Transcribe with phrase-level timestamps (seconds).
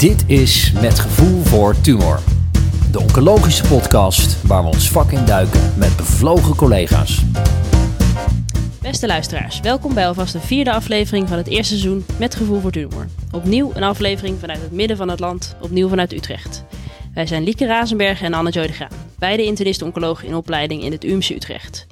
[0.00, 2.20] Dit is Met Gevoel voor Tumor.
[2.92, 7.22] De oncologische podcast waar we ons vak in duiken met bevlogen collega's.
[8.82, 12.70] Beste luisteraars, welkom bij alvast de vierde aflevering van het eerste seizoen Met Gevoel voor
[12.70, 13.06] Tumor.
[13.32, 16.64] Opnieuw een aflevering vanuit het midden van het land, opnieuw vanuit Utrecht.
[17.14, 21.04] Wij zijn Lieke Razenberg en Anne Joy de Graan, beide internist-oncologen in opleiding in het
[21.04, 21.86] UMC Utrecht.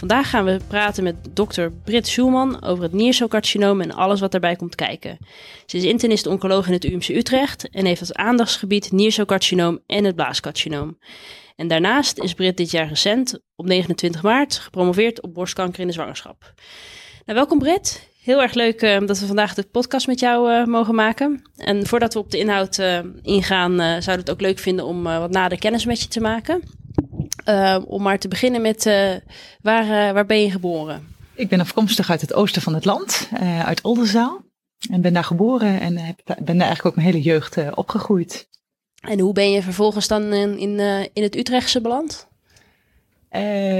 [0.00, 4.56] Vandaag gaan we praten met dokter Britt Schulman over het niercelcarcinoom en alles wat daarbij
[4.56, 5.18] komt kijken.
[5.66, 10.98] Ze is internist-oncoloog in het UMC Utrecht en heeft als aandachtsgebied niercelcarcinoom en het blaascarcinoom.
[11.56, 15.92] En daarnaast is Britt dit jaar recent, op 29 maart, gepromoveerd op borstkanker in de
[15.92, 16.54] zwangerschap.
[17.24, 18.08] Nou, welkom Britt.
[18.22, 21.42] Heel erg leuk uh, dat we vandaag de podcast met jou uh, mogen maken.
[21.56, 25.02] En voordat we op de inhoud uh, ingaan, zouden we het ook leuk vinden om
[25.02, 26.79] wat nader kennis met je te maken.
[27.86, 28.84] Om maar te beginnen met
[29.62, 31.08] waar, waar ben je geboren?
[31.34, 33.28] Ik ben afkomstig uit het oosten van het land,
[33.64, 34.42] uit Oldenzaal.
[34.90, 38.48] En ben daar geboren en heb, ben daar eigenlijk ook mijn hele jeugd opgegroeid.
[39.00, 40.78] En hoe ben je vervolgens dan in, in,
[41.12, 42.28] in het Utrechtse beland?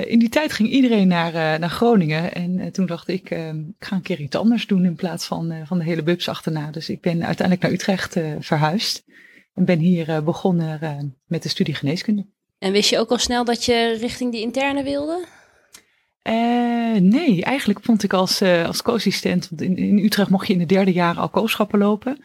[0.06, 2.34] In die tijd ging iedereen naar, naar Groningen.
[2.34, 5.78] En toen dacht ik, ik ga een keer iets anders doen in plaats van, van
[5.78, 6.70] de hele bubs achterna.
[6.70, 9.04] Dus ik ben uiteindelijk naar Utrecht verhuisd.
[9.54, 12.26] En ben hier begonnen met de studie geneeskunde.
[12.60, 15.26] En wist je ook al snel dat je richting die interne wilde?
[17.00, 20.66] nee, eigenlijk vond ik als, als co-assistent, want in, in, Utrecht mocht je in de
[20.66, 22.16] derde jaar al kooschappen lopen.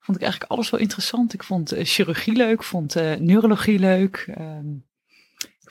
[0.00, 1.32] Vond ik eigenlijk alles wel interessant.
[1.32, 4.24] Ik vond chirurgie leuk, vond neurologie leuk.
[4.34, 4.74] Ehm,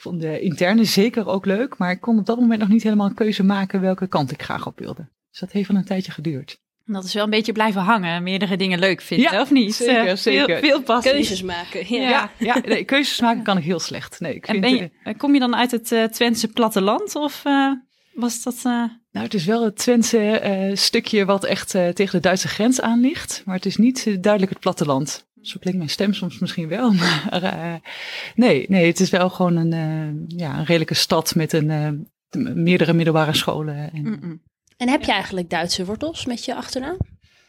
[0.00, 3.06] vond de interne zeker ook leuk, maar ik kon op dat moment nog niet helemaal
[3.06, 5.08] een keuze maken welke kant ik graag op wilde.
[5.30, 6.60] Dus dat heeft wel een tijdje geduurd.
[6.92, 9.74] Dat is wel een beetje blijven hangen, meerdere dingen leuk vinden, ja, of niet?
[9.74, 10.58] Zeker, zeker.
[10.58, 11.94] Veel, veel Keuzes maken.
[11.94, 14.20] Ja, ja, ja nee, keuzes maken kan ik heel slecht.
[14.20, 17.72] Nee, ik en je, kom je dan uit het uh, Twentse platteland of uh,
[18.14, 18.54] was dat...
[18.54, 18.84] Uh...
[19.12, 23.42] Nou, het is wel het Twentse stukje wat echt tegen de Duitse grens aan ligt,
[23.44, 25.28] maar het is niet duidelijk het platteland.
[25.42, 27.74] Zo klinkt mijn stem soms misschien wel, maar uh,
[28.34, 32.54] nee, nee, het is wel gewoon een, uh, ja, een redelijke stad met een, uh,
[32.54, 33.92] meerdere middelbare scholen.
[33.92, 34.42] En, mm -mm.
[34.80, 36.96] En heb je eigenlijk Duitse wortels met je achternaam?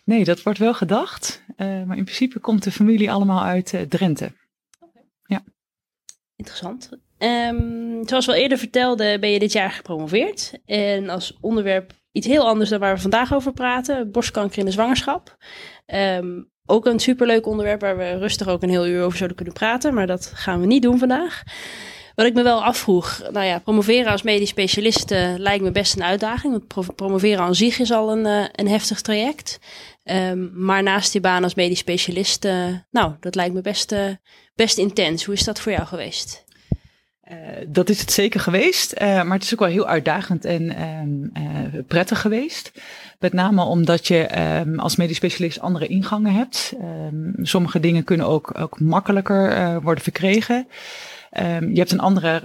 [0.04, 4.32] Nee, dat wordt wel gedacht, maar in principe komt de familie allemaal uit Drenthe.
[4.80, 5.04] Okay.
[5.24, 5.44] Ja.
[6.36, 6.90] Interessant.
[7.18, 10.60] Um, zoals we al eerder vertelde, ben je dit jaar gepromoveerd.
[10.66, 14.72] En als onderwerp iets heel anders dan waar we vandaag over praten: borstkanker in de
[14.72, 15.38] zwangerschap.
[15.86, 19.56] Um, ook een superleuk onderwerp waar we rustig ook een heel uur over zouden kunnen
[19.56, 19.94] praten.
[19.94, 21.44] Maar dat gaan we niet doen vandaag.
[22.16, 25.96] Wat ik me wel afvroeg, nou ja, promoveren als medisch specialist uh, lijkt me best
[25.96, 26.54] een uitdaging.
[26.54, 29.60] Want promoveren aan zich is al een, uh, een heftig traject.
[30.04, 33.96] Um, maar naast die baan als medisch specialist, uh, nou, dat lijkt me best,
[34.56, 35.26] best intens.
[35.26, 36.44] Hoe is dat voor jou geweest?
[37.68, 40.64] Dat is het zeker geweest, maar het is ook wel heel uitdagend en
[41.38, 42.72] uh, prettig geweest.
[43.20, 46.74] Met name omdat je ehm, als medisch specialist andere ingangen hebt.
[46.82, 50.68] Ehm, sommige dingen kunnen ook, ook makkelijker worden verkregen.
[51.32, 52.42] Je hebt een andere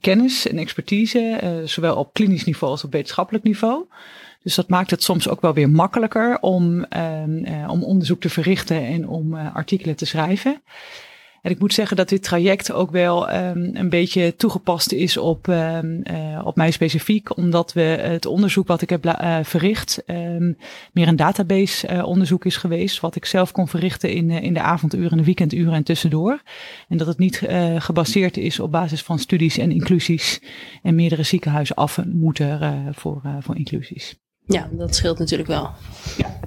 [0.00, 3.84] kennis en expertise, zowel op klinisch niveau als op wetenschappelijk niveau.
[4.42, 6.86] Dus dat maakt het soms ook wel weer makkelijker om,
[7.68, 10.62] om onderzoek te verrichten en om artikelen te schrijven.
[11.42, 15.46] En ik moet zeggen dat dit traject ook wel um, een beetje toegepast is op,
[15.46, 20.56] um, uh, op mij specifiek, omdat we het onderzoek wat ik heb uh, verricht um,
[20.92, 24.60] meer een database uh, onderzoek is geweest, wat ik zelf kon verrichten in, in de
[24.60, 26.42] avonduren, de weekenduren en tussendoor.
[26.88, 27.42] En dat het niet
[27.78, 30.42] gebaseerd is op basis van studies en inclusies
[30.82, 34.18] en meerdere ziekenhuizen af moeten voor, voor inclusies.
[34.44, 35.70] Ja, dat scheelt natuurlijk wel.
[36.16, 36.38] Ja.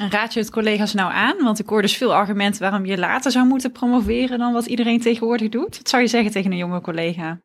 [0.00, 1.36] En raad je het collega's nou aan?
[1.42, 5.00] Want ik hoor dus veel argumenten waarom je later zou moeten promoveren dan wat iedereen
[5.00, 5.76] tegenwoordig doet.
[5.76, 7.40] Wat zou je zeggen tegen een jonge collega?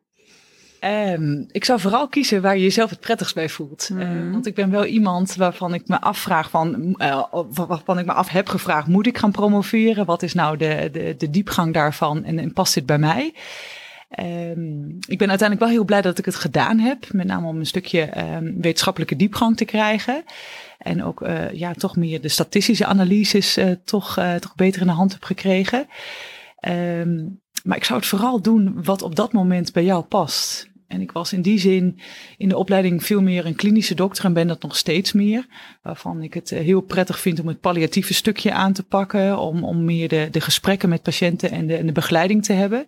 [0.84, 3.88] Um, ik zou vooral kiezen waar je jezelf het prettigst bij voelt.
[3.92, 4.00] Mm.
[4.00, 8.12] Uh, want ik ben wel iemand waarvan ik me afvraag van, uh, waarvan ik me
[8.12, 10.04] af heb gevraagd, moet ik gaan promoveren?
[10.04, 13.34] Wat is nou de, de, de diepgang daarvan en, en past dit bij mij?
[14.20, 17.12] Um, ik ben uiteindelijk wel heel blij dat ik het gedaan heb.
[17.12, 20.24] Met name om een stukje um, wetenschappelijke diepgang te krijgen.
[20.86, 24.86] En ook uh, ja, toch meer de statistische analyses uh, toch, uh, toch beter in
[24.86, 25.86] de hand heb gekregen.
[26.68, 30.70] Um, maar ik zou het vooral doen wat op dat moment bij jou past.
[30.86, 31.98] En ik was in die zin
[32.36, 35.46] in de opleiding veel meer een klinische dokter en ben dat nog steeds meer.
[35.82, 39.38] Waarvan ik het heel prettig vind om het palliatieve stukje aan te pakken.
[39.38, 42.86] Om, om meer de, de gesprekken met patiënten en de, en de begeleiding te hebben.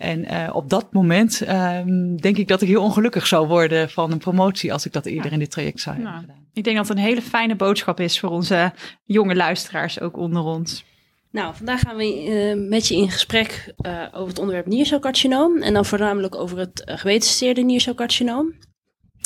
[0.00, 4.12] En uh, op dat moment um, denk ik dat ik heel ongelukkig zou worden van
[4.12, 6.46] een promotie als ik dat eerder in dit traject zou hebben nou, gedaan.
[6.52, 8.72] Ik denk dat het een hele fijne boodschap is voor onze
[9.04, 10.84] jonge luisteraars ook onder ons.
[11.30, 15.62] Nou, vandaag gaan we uh, met je in gesprek uh, over het onderwerp niercelcarcinoom.
[15.62, 18.54] En dan voornamelijk over het uh, gewetensteerde niercelcarcinoom.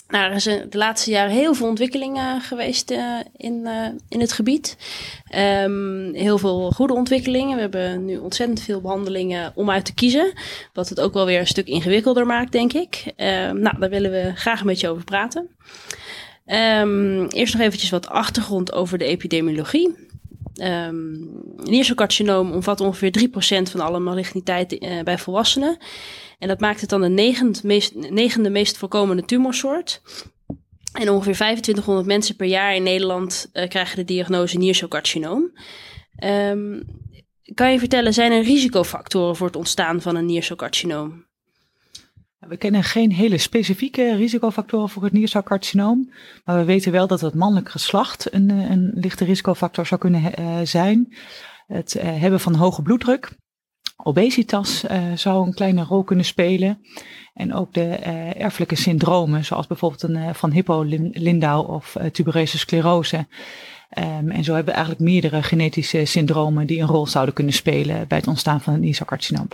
[0.08, 4.32] Nou, er is de laatste jaren heel veel ontwikkelingen geweest uh, in, uh, in het
[4.32, 4.76] gebied.
[5.34, 7.54] Um, heel veel goede ontwikkelingen.
[7.54, 10.32] We hebben nu ontzettend veel behandelingen om uit te kiezen.
[10.72, 13.04] Wat het ook wel weer een stuk ingewikkelder maakt, denk ik.
[13.06, 15.48] Um, nou, daar willen we graag met je over praten.
[16.46, 19.94] Um, eerst nog eventjes wat achtergrond over de epidemiologie.
[20.62, 21.42] Um,
[22.52, 25.76] omvat ongeveer 3% van alle maligniteit uh, bij volwassenen.
[26.44, 30.02] En dat maakt het dan de meest, negende meest voorkomende tumorsoort.
[30.93, 35.52] En ongeveer 2500 mensen per jaar in Nederland uh, krijgen de diagnose nierselcarcinoom.
[36.25, 36.85] Um,
[37.55, 41.26] kan je vertellen, zijn er risicofactoren voor het ontstaan van een nierselcarcinoom?
[42.38, 46.12] We kennen geen hele specifieke risicofactoren voor het niercelcarcinoom.
[46.44, 50.58] Maar we weten wel dat het mannelijk geslacht een, een lichte risicofactor zou kunnen uh,
[50.62, 51.17] zijn.
[51.67, 53.32] Het hebben van hoge bloeddruk.
[53.96, 56.79] Obesitas uh, zou een kleine rol kunnen spelen.
[57.35, 57.88] En ook de
[58.38, 63.26] erfelijke syndromen, zoals bijvoorbeeld een van Hippo-Lindau of tuberose sclerose.
[63.99, 68.08] Um, en zo hebben we eigenlijk meerdere genetische syndromen die een rol zouden kunnen spelen
[68.08, 69.49] bij het ontstaan van een niercelcarcinoom.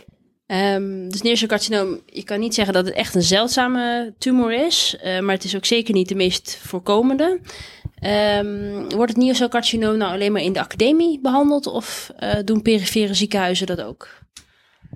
[0.47, 5.35] Um, dus nierselcarcinoom, je kan niet zeggen dat het echt een zeldzame tumor is, maar
[5.35, 7.41] het is ook zeker niet de meest voorkomende.
[8.39, 12.11] Um, wordt het nierselcarcinoom nou alleen maar in de academie behandeld of
[12.45, 14.09] doen perifere ziekenhuizen dat ook?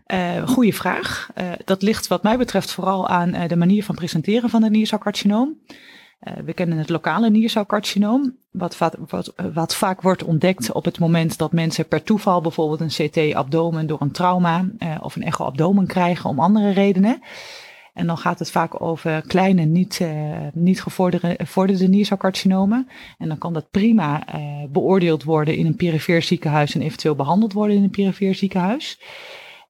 [0.07, 1.31] Uh, goeie vraag.
[1.65, 5.57] dat ligt wat mij betreft vooral aan de manier van presenteren van het.
[6.25, 11.39] Uh, we kennen het lokale niercelcarcinoom, wat, wat, wat, vaak wordt ontdekt op het moment
[11.39, 16.31] dat mensen per toeval bijvoorbeeld een CT-abdomen door een trauma uh, of een echo-abdomen krijgen
[16.31, 17.23] om andere redenen.
[17.95, 22.89] En dan gaat het vaak over kleine, niet, uh, niet gevorderde niercelcarcinomen.
[23.19, 24.25] En dan kan dat prima
[24.69, 29.01] beoordeeld worden in een perifeer ziekenhuis en eventueel behandeld worden in een perifeer ziekenhuis.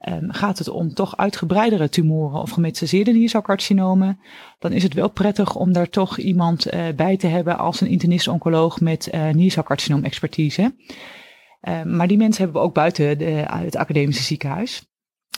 [0.09, 4.19] Um, gaat het om toch uitgebreidere tumoren of gemetastaseerde niercelcarcinomen,
[4.59, 7.89] dan is het wel prettig om daar toch iemand uh, bij te hebben als een
[7.89, 10.75] internist-oncoloog met uh, niercelcarcinoom-expertise.
[11.69, 14.87] Uh, maar die mensen hebben we ook buiten de, het academische ziekenhuis.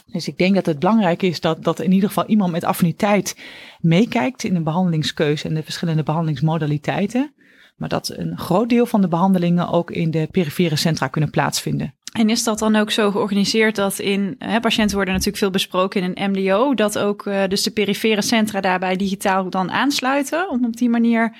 [0.05, 3.37] Dus ik denk dat het belangrijk is dat, dat in ieder geval iemand met affiniteit
[3.79, 7.33] meekijkt in de behandelingskeuze en de verschillende behandelingsmodaliteiten.
[7.75, 11.96] Maar dat een groot deel van de behandelingen ook in de perifere centra kunnen plaatsvinden.
[12.17, 16.01] En is dat dan ook zo georganiseerd dat in, hè, patiënten worden natuurlijk veel besproken
[16.01, 20.65] in een MDO, dat ook uh, dus de perifere centra daarbij digitaal dan aansluiten, om
[20.65, 21.35] op die manier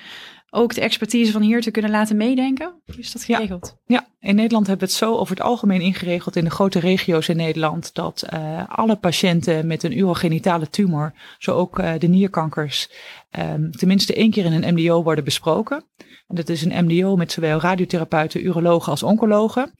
[0.50, 2.72] ook de expertise van hier te kunnen laten meedenken?
[2.96, 3.76] Is dat geregeld?
[3.86, 4.28] Ja, ja.
[4.28, 7.36] in Nederland hebben we het zo over het algemeen ingeregeld in de grote regio's in
[7.36, 12.90] Nederland dat uh, alle patiënten met een urogenitale tumor, zo ook uh, de nierkankers,
[13.30, 15.84] um, tenminste één keer in een MDO worden besproken.
[16.28, 19.72] En dat is een MDO met zowel radiotherapeuten, urologen als oncologen.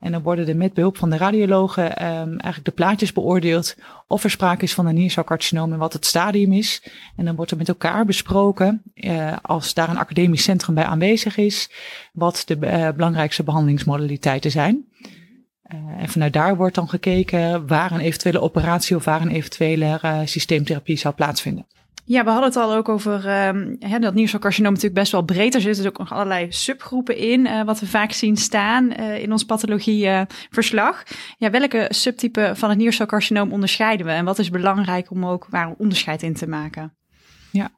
[0.00, 3.76] En dan worden er met behulp van de radiologen um, eigenlijk de plaatjes beoordeeld
[4.06, 6.82] of er sprake is van een niercelcarcinoom en wat het stadium is.
[7.16, 11.36] En dan wordt er met elkaar besproken, uh, als daar een academisch centrum bij aanwezig
[11.36, 11.70] is,
[12.12, 14.84] wat de uh, belangrijkste behandelingsmodaliteiten zijn.
[15.74, 20.22] Uh, en vanuit daar wordt dan gekeken waar een eventuele operatie of waar een eventuele
[20.24, 21.66] systeemtherapie zou plaatsvinden.
[22.04, 25.54] Ja, we hadden het al ook over um, hè, dat niercelcarcinoom natuurlijk best wel breed.
[25.54, 29.32] Er zitten ook nog allerlei subgroepen in, uh, wat we vaak zien staan uh, in
[29.32, 31.02] ons pathologieverslag.
[31.04, 34.12] Uh, ja, welke subtypen van het niercelcarcinoom onderscheiden we?
[34.12, 36.94] En wat is belangrijk om ook waar onderscheid in te maken?
[37.50, 37.70] Ja,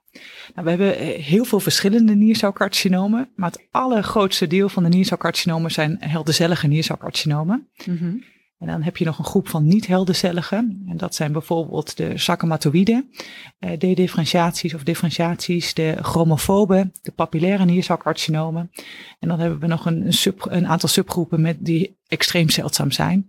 [0.54, 3.28] nou, we hebben heel veel verschillende niercelcarcinomen.
[3.36, 7.68] Maar het allergrootste deel van de niercelcarcinomen zijn heldercellige niercelcarcinomen.
[7.84, 8.24] Mm -hmm.
[8.64, 10.84] En dan heb je nog een groep van niet-heldercelligen.
[10.88, 13.10] En dat zijn bijvoorbeeld de sarcomatoïden,
[13.58, 18.70] eh, de differentiaties of differentiaties, de chromofoben, de papillaire niercelcarcinomen.
[19.20, 20.12] En dan hebben we nog een,
[20.48, 23.28] een, aantal subgroepen met die extreem zeldzaam zijn.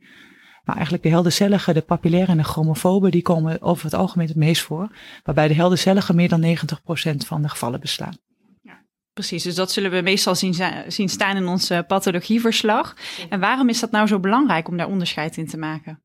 [0.64, 4.36] Maar eigenlijk de heldercellige, de papillaire en de chromofoben, die komen over het algemeen het
[4.36, 4.92] meest voor.
[5.24, 8.18] Waarbij de heldercellige meer dan 90% van de gevallen beslaan.
[9.16, 10.56] Precies, dus dat zullen we meestal zien,
[10.88, 12.96] zien staan in ons pathologieverslag.
[13.30, 16.04] En waarom is dat nou zo belangrijk om daar onderscheid in te maken?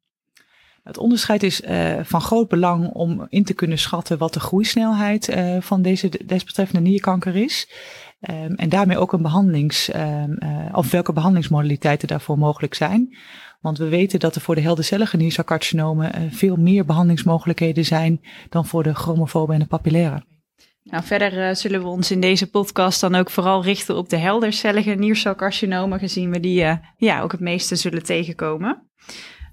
[0.82, 5.28] Het onderscheid is uh, van groot belang om in te kunnen schatten wat de groeisnelheid
[5.28, 7.68] uh, van deze desbetreffende nierkanker is.
[8.20, 13.16] Um, en daarmee ook een behandelings, um, uh, of welke behandelingsmodaliteiten daarvoor mogelijk zijn.
[13.60, 18.82] Want we weten dat er voor de heldercellige niercelcarcinomen veel meer behandelingsmogelijkheden zijn dan voor
[18.82, 20.24] de chromofoben en de papillaire.
[20.82, 24.16] Nou, verder uh, zullen we ons in deze podcast dan ook vooral richten op de
[24.16, 28.90] heldercellige niercelcarcinomen, gezien we die uh, ja, ook het meeste zullen tegenkomen.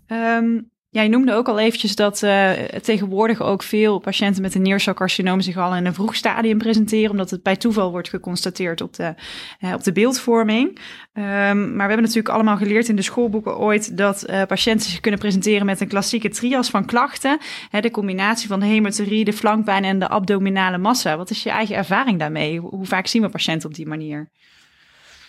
[0.07, 2.51] Um, Jij noemde ook al eventjes dat uh,
[2.81, 7.29] tegenwoordig ook veel patiënten met een niercelcarcinoom zich al in een vroeg stadium presenteren, omdat
[7.29, 9.13] het bij toeval wordt geconstateerd op de,
[9.59, 10.67] uh, op de beeldvorming.
[10.67, 10.75] Um,
[11.13, 15.19] maar we hebben natuurlijk allemaal geleerd in de schoolboeken ooit dat uh, patiënten zich kunnen
[15.19, 17.37] presenteren met een klassieke trias van klachten.
[17.69, 21.17] Hè, de combinatie van de hematurie, de flankpijn en de abdominale massa.
[21.17, 22.59] Wat is je eigen ervaring daarmee?
[22.59, 24.29] Hoe vaak zien we patiënten op die manier?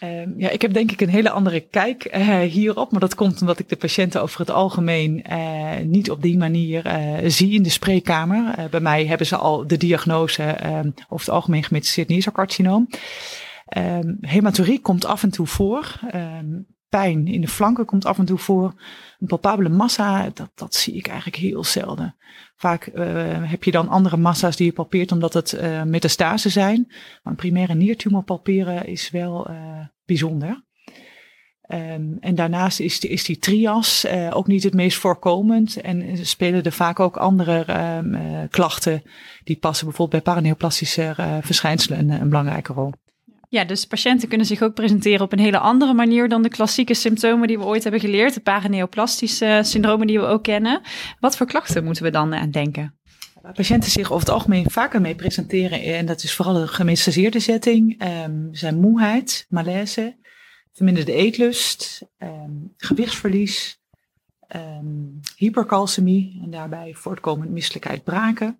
[0.05, 3.40] Um, ja, ik heb denk ik een hele andere kijk uh, hierop, maar dat komt
[3.40, 7.62] omdat ik de patiënten over het algemeen uh, niet op die manier uh, zie in
[7.62, 8.69] de spreekkamer.
[8.71, 10.57] bij mij hebben ze al de diagnose
[11.09, 12.88] over het algemeen gemetastaseerd niercelcarcinoom.
[13.76, 16.00] Um, hematurie komt af en toe voor.
[16.88, 18.75] Pijn in de flanken komt af en toe voor.
[19.19, 22.17] Een palpabele massa, dat, dat zie ik eigenlijk heel zelden.
[22.57, 23.05] Vaak uh,
[23.51, 26.85] heb je dan andere massa's die je palpeert omdat het uh, zijn.
[26.89, 30.67] Maar een primaire niertumor palperen is wel uh, bijzonder.
[31.71, 35.81] Um, en daarnaast is die, is die trias ook niet het meest voorkomend.
[35.81, 37.65] En spelen er vaak ook andere
[38.05, 39.03] uh, klachten
[39.45, 42.93] die passen bijvoorbeeld bij paraneoplastische verschijnselen een, een belangrijke rol.
[43.50, 46.95] Ja, dus patiënten kunnen zich ook presenteren op een hele andere manier dan de klassieke
[46.95, 50.81] symptomen die we ooit hebben geleerd, de paraneoplastische syndromen die we ook kennen.
[51.21, 52.99] Wat voor klachten moeten we dan aan denken?
[53.43, 57.40] Waar patiënten zich over het algemeen vaker mee presenteren, en dat is vooral de gemetastaseerde
[57.40, 60.17] setting, um, zijn moeheid, malaise,
[60.73, 63.81] verminderde eetlust, um, gewichtsverlies,
[64.57, 68.59] um, hypercalcemie en daarbij voortkomend misselijkheid braken.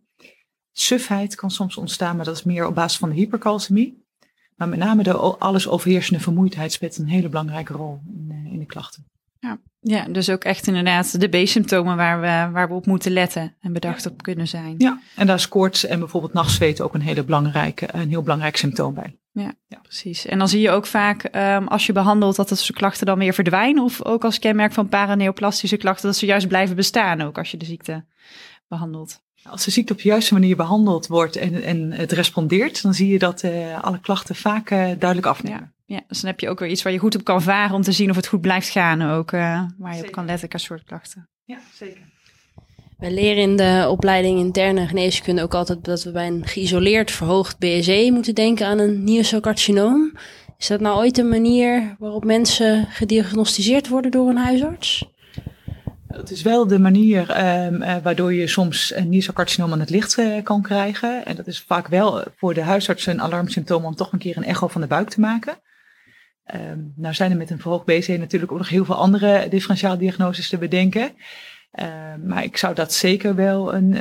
[0.73, 4.07] Sufheid kan soms ontstaan, maar dat is meer op basis van de hypercalcemie.
[4.59, 8.67] Maar met name de alles overheersende vermoeidheid speelt een hele belangrijke rol in, in de
[8.67, 9.07] klachten.
[9.41, 9.59] Ja.
[9.81, 13.73] ja, dus ook echt inderdaad de B-symptomen waar we, waar we op moeten letten en
[13.73, 14.75] bedacht op kunnen zijn.
[14.79, 18.57] Ja, en daar is koorts en bijvoorbeeld nachtzweet ook een, hele belangrijke, een heel belangrijk
[18.57, 19.17] symptoom bij.
[19.33, 20.27] Ja, ja, precies.
[20.27, 23.35] En dan zie je ook vaak um, als je behandelt dat de klachten dan weer
[23.35, 23.85] verdwijnen.
[23.85, 27.57] Of ook als kenmerk van paraneoplastische klachten dat ze juist blijven bestaan ook als je
[27.57, 28.05] de ziekte
[28.69, 29.21] behandelt.
[29.51, 33.09] Als de ziekte op de juiste manier behandeld wordt en, en het respondeert, dan zie
[33.09, 35.73] je dat uh, alle klachten vaak uh, duidelijk afnemen.
[35.87, 35.97] Ja.
[35.97, 37.83] ja, dus dan heb je ook weer iets waar je goed op kan varen om
[37.83, 39.33] te zien of het goed blijft gaan ook.
[39.33, 40.07] Uh, waar je zeker.
[40.07, 41.29] op kan letten qua soort klachten.
[41.45, 42.03] Ja, zeker.
[42.99, 47.59] Wij leren in de opleiding interne geneeskunde ook altijd dat we bij een geïsoleerd verhoogd
[47.59, 50.13] BSE moeten denken aan een niercelcarcinoom.
[50.59, 55.05] Is dat nou ooit een manier waarop mensen gediagnosticeerd worden door een huisarts?
[56.09, 57.21] Het is wel de manier
[57.67, 61.25] um, uh, waardoor je soms een niercelcarcinoom aan het licht uh, kan krijgen.
[61.27, 64.45] En dat is vaak wel voor de huisarts een alarmsymptoom om toch een keer een
[64.45, 65.61] echo van de buik te maken.
[66.55, 70.49] Um, nou zijn er met een verhoogd BC natuurlijk ook nog heel veel andere differentiaaldiagnoses
[70.49, 71.13] te bedenken.
[71.73, 71.87] Uh,
[72.25, 73.95] maar ik zou dat zeker wel een,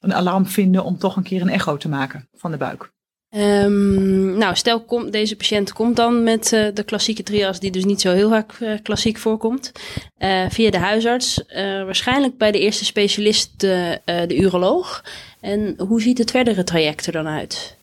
[0.00, 2.92] een alarm vinden om toch een keer een echo te maken van de buik.
[3.36, 8.00] Um, nou, stel deze patiënt komt dan met uh, de klassieke trias, die dus niet
[8.00, 9.72] zo heel vaak uh, klassiek voorkomt,
[10.18, 11.44] uh, via de huisarts.
[11.84, 15.04] waarschijnlijk bij de eerste specialist de, de uroloog.
[15.40, 17.76] En hoe ziet het verdere traject er dan uit?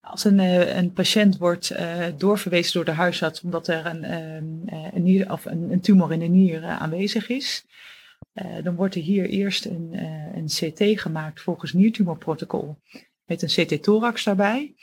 [0.00, 0.38] Als een,
[0.78, 1.74] een patiënt wordt
[2.16, 4.12] doorverwezen door de huisarts omdat er een,
[4.94, 7.64] een, nier, of een, een tumor in de nier aanwezig is,
[8.62, 9.98] dan wordt er hier eerst een,
[10.34, 12.76] een CT gemaakt volgens niertumorprotocol
[13.30, 14.74] met een CT-thorax daarbij.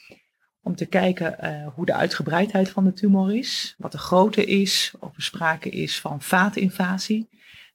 [0.61, 4.93] Om te kijken uh, hoe de uitgebreidheid van de tumor is, wat de grootte is,
[4.99, 7.29] of er sprake is van vaatinvasie,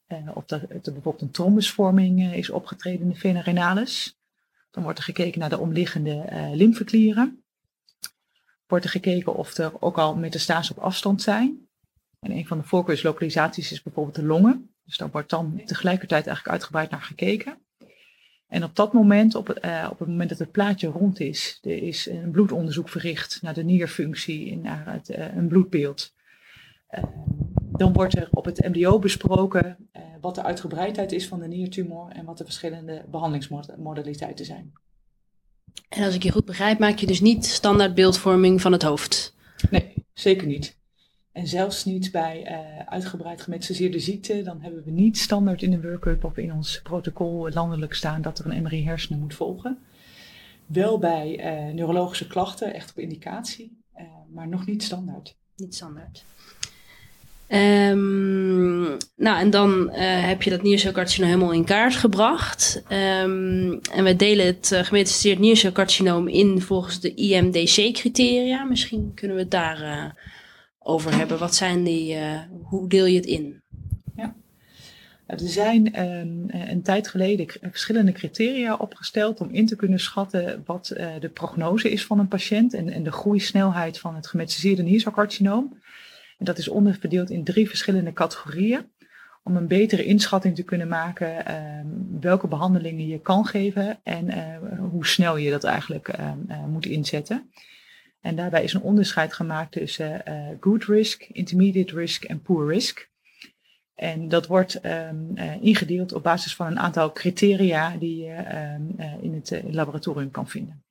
[0.08, 4.18] uh, of er bijvoorbeeld een trombusvorming uh, is opgetreden in de vena renalis.
[4.70, 6.24] Dan wordt er gekeken naar de omliggende
[6.54, 7.44] lymfeklieren.
[8.66, 11.68] Wordt er gekeken of er ook al metastase op afstand zijn.
[12.20, 14.74] En een van de voorkeurslokalisaties is bijvoorbeeld de longen.
[14.84, 17.61] Dus daar wordt dan tegelijkertijd eigenlijk uitgebreid naar gekeken.
[18.52, 21.82] En op dat moment, op, uh, op het moment dat het plaatje rond is, er
[21.82, 26.14] is een bloedonderzoek verricht naar de nierfunctie en naar het, uh, een bloedbeeld.
[26.90, 27.04] Uh,
[27.76, 29.76] dan wordt er op het MDO besproken
[30.20, 34.72] wat de uitgebreidheid is van de niertumor en wat de verschillende behandelingsmodaliteiten zijn.
[35.88, 39.34] En als ik je goed begrijp, maak je dus niet standaard beeldvorming van het hoofd?
[39.70, 40.76] Nee, zeker niet.
[41.32, 44.42] En zelfs niet bij uh, uitgebreid gemetastaseerde ziekte.
[44.42, 48.38] Dan hebben we niet standaard in de workup of in ons protocol landelijk staan dat
[48.38, 49.78] er een MRI hersenen moet volgen.
[50.66, 55.36] Wel bij uh, neurologische klachten, echt op indicatie, uh, maar nog niet standaard.
[55.56, 56.24] Niet standaard.
[57.48, 62.82] Um, nou, en dan heb je dat niercelcarcinoom helemaal in kaart gebracht.
[62.88, 68.64] Um, en we delen het gemetastaseerd niercelcarcinoom in volgens de IMDC-criteria.
[68.64, 70.14] Misschien kunnen we het daar
[70.82, 71.38] over hebben.
[71.38, 73.62] Wat zijn die, uh, hoe deel je het in?
[74.16, 74.34] Ja.
[75.26, 80.92] Er zijn um, een tijd geleden verschillende criteria opgesteld om in te kunnen schatten wat
[80.96, 85.80] uh, de prognose is van een patiënt en, en de groeisnelheid van het gemetastaseerde niercelcarcinoom.
[86.38, 88.90] En dat is onderverdeeld in drie verschillende categorieën.
[89.42, 91.86] om een betere inschatting te kunnen maken ehm,
[92.20, 96.86] welke behandelingen je kan geven en eh, hoe snel je dat eigenlijk ehm, eh, moet
[96.86, 97.50] inzetten.
[98.22, 103.10] En daarbij is een onderscheid gemaakt tussen uh, good risk, intermediate risk en poor risk.
[103.94, 108.34] En dat wordt um, ingedeeld op basis van een aantal criteria die je
[109.20, 110.84] in het laboratorium kan vinden.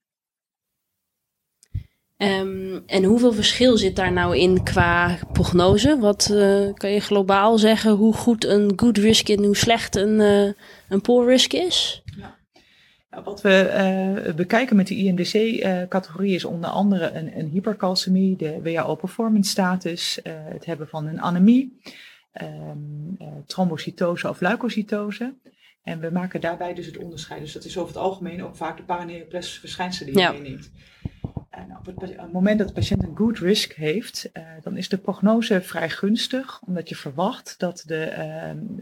[2.17, 5.97] Um, en hoeveel verschil zit daar nou in qua prognose?
[5.99, 10.19] Wat uh, kan je globaal zeggen hoe goed een good risk en hoe slecht een,
[10.89, 12.00] een poor risk is?
[13.11, 18.61] Nou, wat we uh, bekijken met de IMDC-categorie is onder andere een, een hypercalcemie, de
[18.61, 21.79] WHO performance status, het hebben van een anemie,
[22.41, 25.33] um, trombocytose of leukocytose.
[25.83, 27.41] En we maken daarbij dus het onderscheid.
[27.41, 30.33] Dus dat is over het algemeen ook vaak de paraneoplastische verschijnselen die je ja.
[30.33, 30.71] meeneemt.
[31.51, 34.97] En op het, moment dat de patiënt een good risk heeft, uh, dan is de
[34.97, 38.13] prognose vrij gunstig, omdat je verwacht dat de,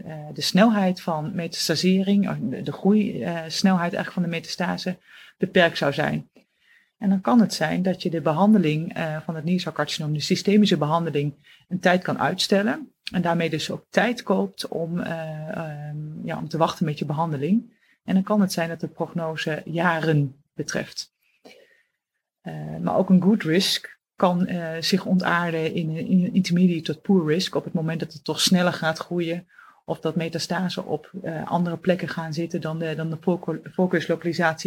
[0.04, 4.98] uh, de snelheid van metastasering, de, de groeisnelheid eigenlijk van de metastase,
[5.38, 6.30] beperkt zou zijn.
[6.98, 11.34] En dan kan het zijn dat je de behandeling van het niercelcarcinoom, de systemische behandeling,
[11.68, 12.92] een tijd kan uitstellen.
[13.12, 17.72] En daarmee dus ook tijd koopt om, um, ja, om te wachten met je behandeling.
[18.04, 21.12] En dan kan het zijn dat de prognose jaren betreft.
[22.42, 27.32] Uh, maar ook een good risk kan uh, zich ontaarden in een, intermediate tot poor
[27.32, 29.46] risk op het moment dat het toch sneller gaat groeien.
[29.84, 33.16] Of dat metastase op uh, andere plekken gaan zitten dan de, dan de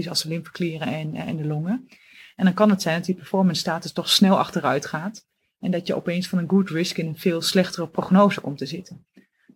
[0.09, 1.87] als de lymfeklieren en, en de longen.
[2.35, 5.25] En dan kan het zijn dat die performance status toch snel achteruit gaat.
[5.59, 8.65] En dat je opeens van een good risk in een veel slechtere prognose komt te
[8.65, 9.05] zitten.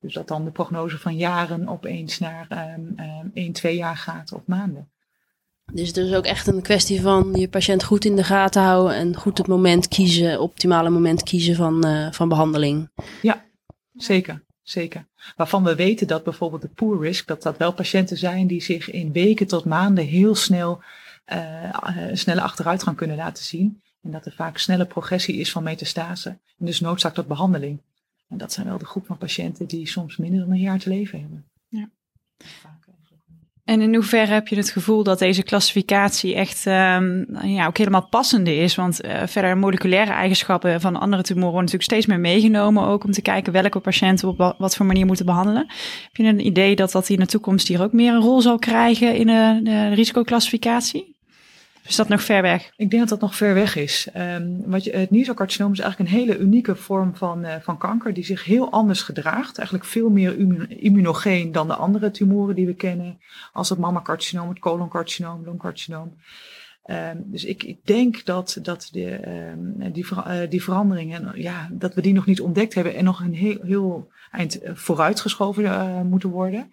[0.02, 4.32] Dus dat dan de prognose van jaren opeens naar um, um, 1, 2 jaar gaat
[4.32, 4.92] of maanden.
[5.74, 8.96] Dus het is ook echt een kwestie van je patiënt goed in de gaten houden
[8.96, 12.90] en goed het moment kiezen, optimale moment kiezen van, uh, van behandeling.
[13.22, 13.46] Ja,
[13.94, 14.46] zeker.
[14.68, 15.08] Zeker.
[15.36, 18.92] Waarvan we weten dat bijvoorbeeld de poor risk, dat dat wel patiënten zijn die zich
[18.92, 20.82] in weken tot maanden heel snel
[21.34, 23.82] uh, uh, snelle achteruitgang kunnen laten zien.
[24.02, 26.30] En dat er vaak snelle progressie is van metastase.
[26.30, 27.82] En dus noodzaak tot behandeling.
[28.30, 30.90] En dat zijn wel de groep van patiënten die soms minder dan een jaar te
[30.90, 31.46] leven hebben.
[31.68, 31.90] Ja.
[33.68, 38.08] En in hoeverre heb je het gevoel dat deze klassificatie echt um, ja, ook helemaal
[38.10, 38.76] passende is?
[38.76, 42.84] Want uh, verder moleculaire eigenschappen van andere tumoren worden natuurlijk steeds meer meegenomen.
[42.84, 45.66] Ook om te kijken welke patiënten op wat voor manier moeten behandelen.
[46.04, 48.60] Heb je een idee dat dat in de toekomst hier ook meer een rol zal
[48.60, 51.17] krijgen in de, de risicoclassificatie?
[51.88, 52.72] Is dat nog ver weg?
[52.76, 54.08] Ik denk dat dat nog ver weg is.
[54.18, 58.14] Um, wat je, het nieselcarcinoom is eigenlijk een hele unieke vorm van, uh, van kanker
[58.14, 59.58] die zich heel anders gedraagt.
[59.58, 60.38] Eigenlijk veel meer
[60.70, 63.20] immunogeen dan de andere tumoren die we kennen.
[63.54, 66.14] Als het mammacarcinoom, het coloncarcinoom, longcarcinoom.
[66.90, 71.94] Um, dus ik, ik, denk dat, dat de, um, die, uh, die veranderingen, ja, dat
[71.94, 76.30] we die nog niet ontdekt hebben en nog een heel, heel eind vooruitgeschoven uh, moeten
[76.30, 76.72] worden.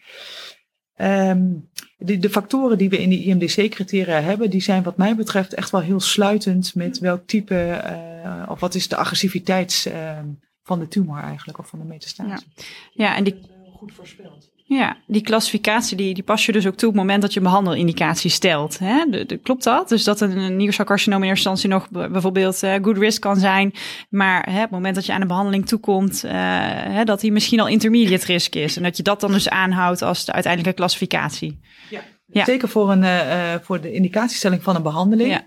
[0.96, 5.54] Um, de, de, factoren die we in die IMDC-criteria hebben, die zijn wat mij betreft
[5.54, 7.83] echt wel heel sluitend met welk type,
[8.24, 10.18] uh, of wat is de agressiviteit uh,
[10.62, 12.44] van de tumor eigenlijk, of van de metastase.
[12.54, 13.40] Ja, ja en die
[13.72, 14.52] goed voorspeld.
[14.74, 17.38] Ja, die klassificatie die, die pas je dus ook toe op het moment dat je
[17.38, 18.78] een behandelindicatie stelt.
[18.78, 19.04] Hè?
[19.10, 19.88] De, de, klopt dat?
[19.88, 23.72] Dus dat een, een niercelcarcinoom in eerste instantie nog bijvoorbeeld uh, good risk kan zijn.
[24.08, 27.32] Maar hè, op het moment dat je aan de behandeling toekomt, uh, hè, dat die
[27.32, 28.76] misschien al intermediate risk is.
[28.76, 31.60] En dat je dat dan dus aanhoudt als de uiteindelijke klassificatie.
[31.90, 32.44] Ja, ja.
[32.44, 35.30] zeker voor, een, uh, voor de indicatiestelling van een behandeling.
[35.30, 35.44] Ja.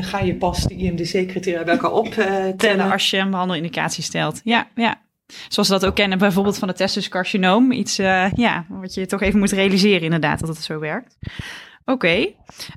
[0.00, 2.56] Ga je pas de IMDC-criteria bij elkaar optellen.
[2.56, 4.40] Tellen als je een behandelindicatie stelt.
[4.44, 5.00] Ja, ja.
[5.48, 7.72] Zoals we dat ook kennen bijvoorbeeld van het testiscarcinoom.
[7.72, 11.16] Iets uh, ja, wat je toch even moet realiseren inderdaad dat het zo werkt.
[11.84, 12.16] Oké,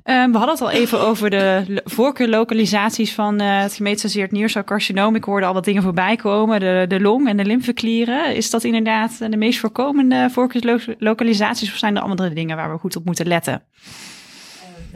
[0.04, 5.14] um, we hadden het al even over de voorkeurlokalisaties van uh, het gemetastaseerd niercelcarcinoom.
[5.14, 8.34] Ik hoorde al wat dingen voorbij komen, de, de long en de lymfeklieren.
[8.34, 12.96] Is dat inderdaad de meest voorkomende voorkeurslokalisaties of zijn er andere dingen waar we goed
[12.96, 13.62] op moeten letten?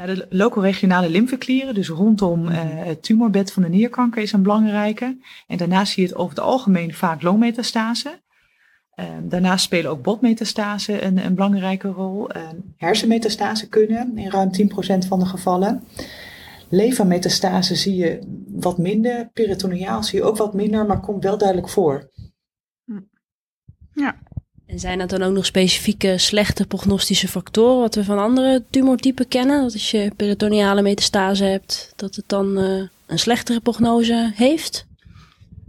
[0.00, 5.18] Nou, de locoregionale lymfeklieren, dus rondom uh, het tumorbed van de nierkanker, is een belangrijke.
[5.46, 8.20] En daarnaast zie je het over het algemeen vaak longmetastase.
[8.96, 12.36] Uh, daarnaast spelen ook botmetastase een, een belangrijke rol.
[12.36, 12.42] Uh,
[12.76, 14.50] hersenmetastase kunnen in ruim
[15.04, 15.84] 10% van de gevallen.
[16.68, 19.30] Levermetastase zie je wat minder.
[19.32, 22.10] Peritoneaal zie je ook wat minder, maar komt wel duidelijk voor.
[23.92, 24.18] Ja,
[24.70, 29.28] en zijn dat dan ook nog specifieke slechte prognostische factoren wat we van andere tumortypen
[29.28, 29.62] kennen?
[29.62, 34.86] Dat als je peritoneale metastase hebt, dat het dan uh, een slechtere prognose heeft?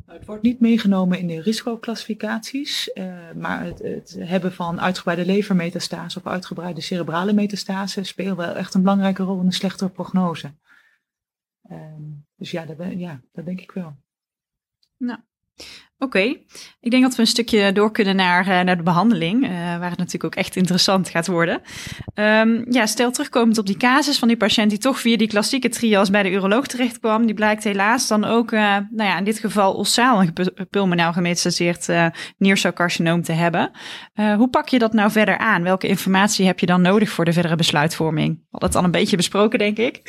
[0.06, 5.26] Nou, het wordt niet meegenomen in de risicoclassificaties, uh, maar het, het, hebben van uitgebreide
[5.26, 10.54] levermetastase of uitgebreide cerebrale metastase speelt wel echt een belangrijke rol in een slechtere prognose.
[11.72, 11.78] Uh,
[12.36, 13.96] dus ja dat, ja, dat denk ik wel.
[14.98, 15.20] Nou,
[16.04, 16.36] Oké,
[16.80, 19.90] ik denk dat we een stukje door kunnen naar, uh, naar de behandeling, uh, waar
[19.90, 21.62] het natuurlijk ook echt interessant gaat worden.
[22.16, 25.70] Um, ja, stel terugkomend op die casus van die patiënt die toch via die klassieke
[25.70, 29.24] trias bij de uroloog terecht kwam, die blijkt helaas dan ook, uh, nou ja, in
[29.24, 30.24] dit geval ossaal
[30.70, 31.88] pulmonaal gemetastaseerd
[32.38, 33.72] niercelcarcinoom te hebben.
[34.14, 35.64] hoe pak je dat nou verder aan?
[35.64, 38.36] Welke informatie heb je dan nodig voor de verdere besluitvorming?
[38.36, 40.02] We hadden het al een beetje besproken, denk ik.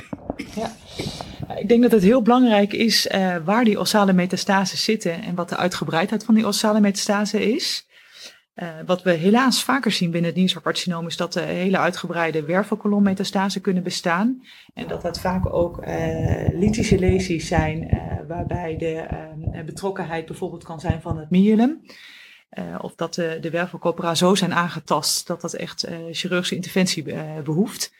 [0.54, 0.72] Ja.
[1.56, 5.48] Ik denk dat het heel belangrijk is uh, waar die ossale metastases zitten en wat
[5.48, 7.86] de uitgebreidheid van die ossale metastase is.
[8.54, 13.60] Uh, wat we helaas vaker zien binnen het niercelcarcinoom is dat er hele uitgebreide wervelkolommetastasen
[13.60, 14.42] kunnen bestaan.
[14.74, 19.06] En dat dat vaak ook uh, litische lesies zijn, waarbij de
[19.66, 21.80] betrokkenheid bijvoorbeeld kan zijn van het myelum.
[22.80, 27.04] of dat de, de wervelcorpora zo zijn aangetast dat dat echt chirurgische interventie
[27.44, 27.92] behoeft.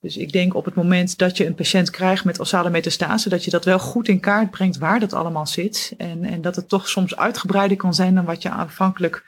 [0.00, 3.44] Dus ik denk op het moment dat je een patiënt krijgt met ossale metastase, dat
[3.44, 5.94] je dat wel goed in kaart brengt waar dat allemaal zit.
[5.96, 9.24] En, en dat het toch soms uitgebreider kan zijn dan wat je aanvankelijk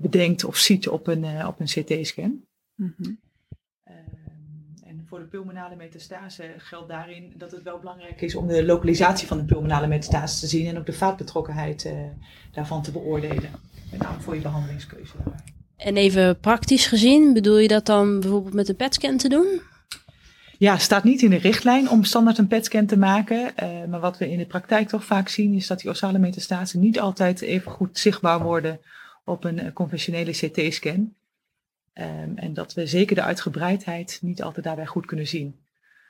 [0.00, 2.44] bedenkt of ziet op een, uh, op een CT-scan.
[2.74, 3.20] Mm -hmm.
[3.88, 3.94] uh,
[4.84, 9.28] en voor de pulmonale metastase geldt daarin dat het wel belangrijk is om de lokalisatie
[9.28, 11.92] van de pulmonale metastase te zien en ook de vaatbetrokkenheid uh,
[12.52, 13.50] daarvan te beoordelen.
[13.90, 15.14] Met name voor je behandelingskeuze.
[15.80, 19.60] En even praktisch gezien, bedoel je dat dan bijvoorbeeld met een PET-scan te doen?
[20.58, 23.52] Ja, staat niet in de richtlijn om standaard een PET-scan te maken.
[23.62, 26.80] Uh, maar wat we in de praktijk toch vaak zien, is dat die ossale metastasen
[26.80, 28.80] niet altijd even goed zichtbaar worden
[29.24, 31.14] op een uh, conventionele CT-scan.
[31.94, 35.56] Um, en dat we zeker de uitgebreidheid niet altijd daarbij goed kunnen zien.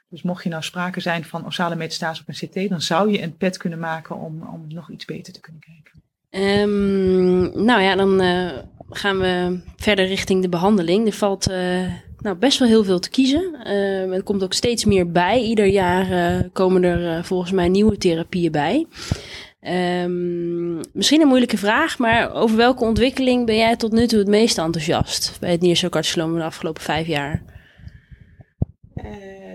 [0.09, 3.23] Dus mocht je nou sprake zijn van ossale metastase op een CT, dan zou je
[3.23, 6.03] een PET kunnen maken om, om nog iets beter te kunnen kijken.
[6.31, 8.59] Um, nou ja, dan uh,
[8.91, 11.07] gaan we verder richting de behandeling.
[11.07, 11.47] Er valt
[12.19, 13.55] nou, best wel heel veel te kiezen.
[13.67, 15.41] Uh, er komt ook steeds meer bij.
[15.41, 18.87] Ieder jaar uh, komen er volgens mij nieuwe therapieën bij.
[20.03, 24.29] Um, misschien een moeilijke vraag, maar over welke ontwikkeling ben jij tot nu toe het
[24.29, 27.43] meest enthousiast bij het niercelcarcinoom de afgelopen vijf jaar?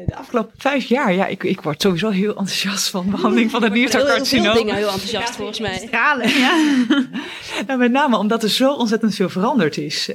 [0.05, 3.63] De afgelopen vijf jaar, ja, ik, ik word sowieso heel enthousiast van de behandeling van
[3.63, 4.43] het niercelcarcinoom.
[4.43, 5.77] Heel veel dingen heel enthousiast ja, volgens mij.
[5.77, 6.85] Stralen, ja.
[7.67, 10.09] nou, met name omdat er zo ontzettend veel veranderd is.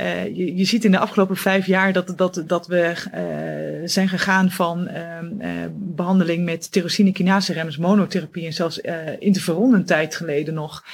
[0.00, 4.08] Uh, je, je, ziet in de afgelopen vijf jaar dat, dat, dat we uh, zijn
[4.08, 8.80] gegaan van uh, behandeling met tyrosine kinase remmers, monotherapie en zelfs
[9.18, 10.84] interferon een tijd geleden nog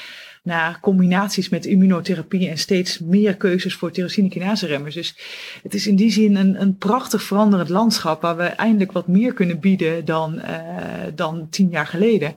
[0.43, 4.95] naar combinaties met immunotherapie en steeds meer keuzes voor tyrosine kinase remmers.
[4.95, 5.17] Dus
[5.63, 9.33] het is in die zin een, een prachtig veranderend landschap waar we eindelijk wat meer
[9.33, 10.43] kunnen bieden dan,
[11.15, 12.37] dan tien jaar geleden.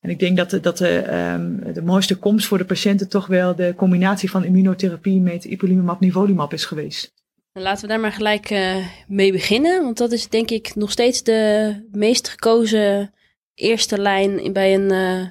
[0.00, 3.54] En ik denk dat, dat de, um, de mooiste komst voor de patiënten toch wel
[3.54, 7.14] de combinatie van immunotherapie met ipilimumab nivolumab is geweest.
[7.52, 11.22] Laten we daar maar gelijk uh, mee beginnen, want dat is denk ik nog steeds
[11.22, 13.14] de meest gekozen
[13.54, 15.26] eerste lijn bij een, uh,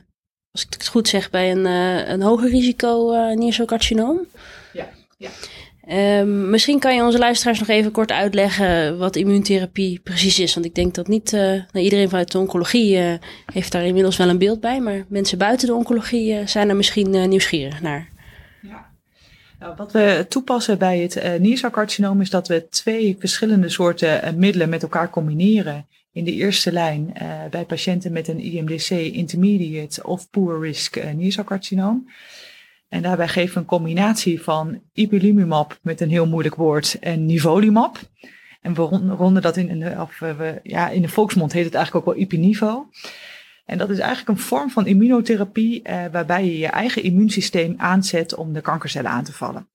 [0.55, 4.19] als ik het goed zeg, bij een, uh, een hoger risico uh, niercelcarcinoom.
[4.73, 5.29] Ja, ja.
[6.19, 10.53] Um, misschien kan je onze luisteraars nog even kort uitleggen wat immuuntherapie precies is.
[10.53, 13.13] Want ik denk dat niet uh, nou, iedereen vanuit de oncologie uh,
[13.53, 14.79] heeft daar inmiddels wel een beeld bij.
[14.79, 18.09] Maar mensen buiten de oncologie uh, zijn er misschien nieuwsgierig naar.
[18.61, 18.85] Ja.
[19.59, 24.83] Nou, wat we toepassen bij het niercelcarcinoom is dat we twee verschillende soorten middelen met
[24.83, 25.85] elkaar combineren.
[26.15, 27.13] In de eerste lijn
[27.49, 32.07] bij patiënten met een IMDC intermediate of poor risk niercelcarcinoom.
[32.89, 37.99] En daarbij geven we een combinatie van ipilimumab met een heel moeilijk woord en nivolumab.
[38.61, 38.81] En we
[39.15, 42.23] ronden dat in, de, of we, ja, in de volksmond heet het eigenlijk ook wel
[42.23, 42.89] ipinivo.
[43.65, 48.35] En dat is eigenlijk een vorm van immunotherapie eh, waarbij je je eigen immuunsysteem aanzet
[48.35, 49.67] om de kankercellen aan te vallen.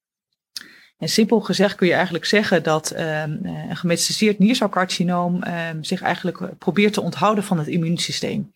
[1.01, 6.59] En simpel gezegd kun je eigenlijk zeggen dat uh, een gemetastaseerd niercelcarcinoom uh, zich eigenlijk
[6.59, 8.53] probeert te onthouden van het immuunsysteem.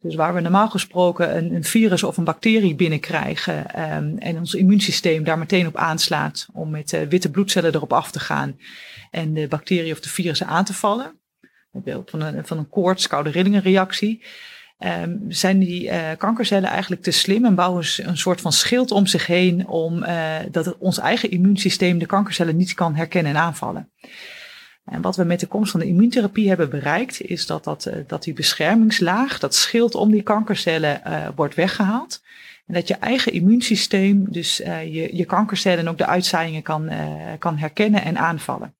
[0.00, 3.56] Dus waar we normaal gesproken een, een virus of een bacterie binnenkrijgen
[3.94, 8.10] um, en ons immuunsysteem daar meteen op aanslaat om met uh, witte bloedcellen erop af
[8.10, 8.58] te gaan
[9.10, 11.20] en de bacterie of de virussen aan te vallen.
[12.04, 14.24] Van een, van een koorts, koude rillingenreactie.
[14.84, 19.06] Um, zijn die uh, kankercellen eigenlijk te slim en bouwen een soort van schild om
[19.06, 23.90] zich heen om uh, dat ons eigen immuunsysteem de kankercellen niet kan herkennen en aanvallen.
[24.84, 27.94] En wat we met de komst van de immuuntherapie hebben bereikt, is dat, dat, uh,
[28.06, 31.02] dat die beschermingslaag, dat schild om die kankercellen,
[31.34, 32.22] wordt weggehaald.
[32.66, 36.90] En dat je eigen immuunsysteem, dus je, je kankercellen en ook de uitzaaiingen kan,
[37.38, 38.74] kan herkennen en aanvallen.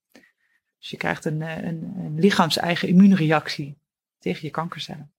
[0.78, 3.76] Dus je krijgt een, een, een lichaams-eigen immuunreactie
[4.18, 5.12] tegen je kankercellen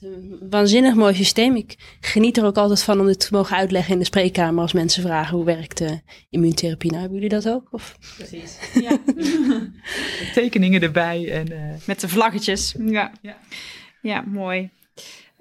[0.00, 1.56] een waanzinnig mooi systeem.
[1.56, 4.72] Ik geniet er ook altijd van om dit te mogen uitleggen in de spreekkamer als
[4.72, 6.90] mensen vragen hoe werkt de immuuntherapie.
[6.90, 7.68] Nou, hebben jullie dat ook?
[7.70, 7.98] Of?
[8.16, 8.58] Precies.
[8.74, 8.98] Ja.
[10.34, 11.74] tekeningen erbij en uh...
[11.86, 12.74] met de vlaggetjes.
[12.78, 13.36] Ja, ja.
[14.02, 14.70] ja mooi.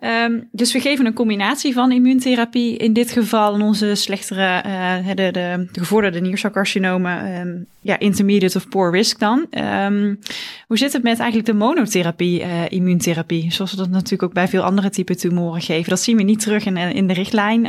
[0.03, 2.77] Ehm, dus we geven een combinatie van immuuntherapie.
[2.77, 8.57] In dit geval in onze slechtere, uh, de, de, de gevorderde niercelcarcinomen, um, ja, intermediate
[8.57, 9.47] of poor risk dan.
[9.51, 10.19] Um,
[10.67, 13.51] hoe zit het met eigenlijk de monotherapie, uh, immuuntherapie?
[13.51, 15.89] Zoals we dat natuurlijk ook bij veel andere typen tumoren geven.
[15.89, 17.67] Dat zien we niet terug in, in de richtlijn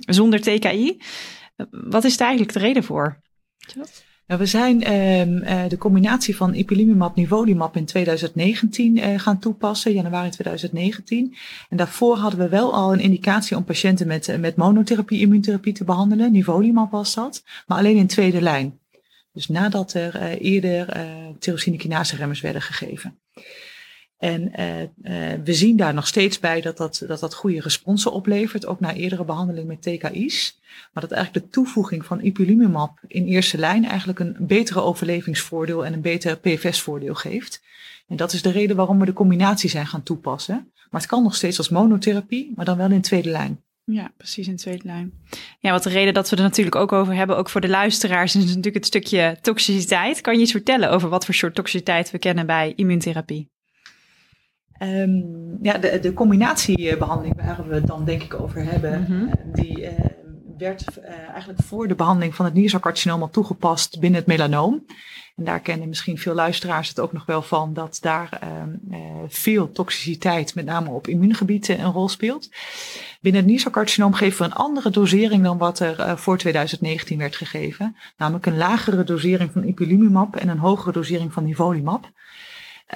[0.00, 1.00] zonder TKI.
[1.70, 3.20] Wat is daar eigenlijk de reden voor?
[4.28, 9.92] Nou, we zijn um, de combinatie van ipilimumab nivolumab in 2019 uh, eh, gaan toepassen,
[9.92, 11.36] januari 2019.
[11.68, 15.84] En daarvoor hadden we wel al een indicatie om patiënten met, met monotherapie, immuuntherapie te
[15.84, 16.32] behandelen.
[16.32, 18.78] Nivolumab was dat, maar alleen in tweede lijn.
[19.32, 21.02] Dus nadat er eerder uh,
[21.38, 23.18] tyrosine remmers werden gegeven.
[24.18, 24.88] En uh, uh,
[25.44, 28.94] we zien daar nog steeds bij dat dat, dat dat goede responsen oplevert, ook na
[28.94, 30.58] eerdere behandeling met TKI's.
[30.92, 35.92] Maar dat eigenlijk de toevoeging van ipilimumab in eerste lijn eigenlijk een betere overlevingsvoordeel en
[35.92, 37.62] een beter PFS-voordeel geeft.
[38.08, 40.72] En dat is de reden waarom we de combinatie zijn gaan toepassen.
[40.90, 43.62] Maar het kan nog steeds als monotherapie, maar dan wel in tweede lijn.
[43.84, 45.12] Ja, precies in tweede lijn.
[45.60, 48.36] Ja, wat de reden dat we er natuurlijk ook over hebben, ook voor de luisteraars,
[48.36, 50.20] is natuurlijk het stukje toxiciteit.
[50.20, 53.48] Kan je iets vertellen over wat voor soort toxiciteit we kennen bij immuuntherapie?
[54.82, 59.30] Um, ja, de, de combinatiebehandeling waar we het dan denk ik over hebben, mm -hmm.
[59.52, 59.88] die uh,
[60.58, 64.84] werd uh, eigenlijk voor de behandeling van het niercelcarcinoom al toegepast binnen het melanoom.
[65.36, 68.40] En daar kennen misschien veel luisteraars het ook nog wel van dat daar
[68.90, 72.48] uh, veel toxiciteit, met name op immuungebied, een rol speelt.
[73.20, 77.96] Binnen het niercelcarcinoom geven we een andere dosering dan wat er voor 2019 werd gegeven.
[78.16, 82.10] Namelijk een lagere dosering van ipilimumab en een hogere dosering van nivolumab.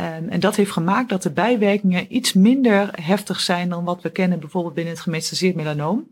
[0.01, 4.11] Um, en dat heeft gemaakt dat de bijwerkingen iets minder heftig zijn dan wat we
[4.11, 6.07] kennen bijvoorbeeld binnen het gemetastaseerd melanoom.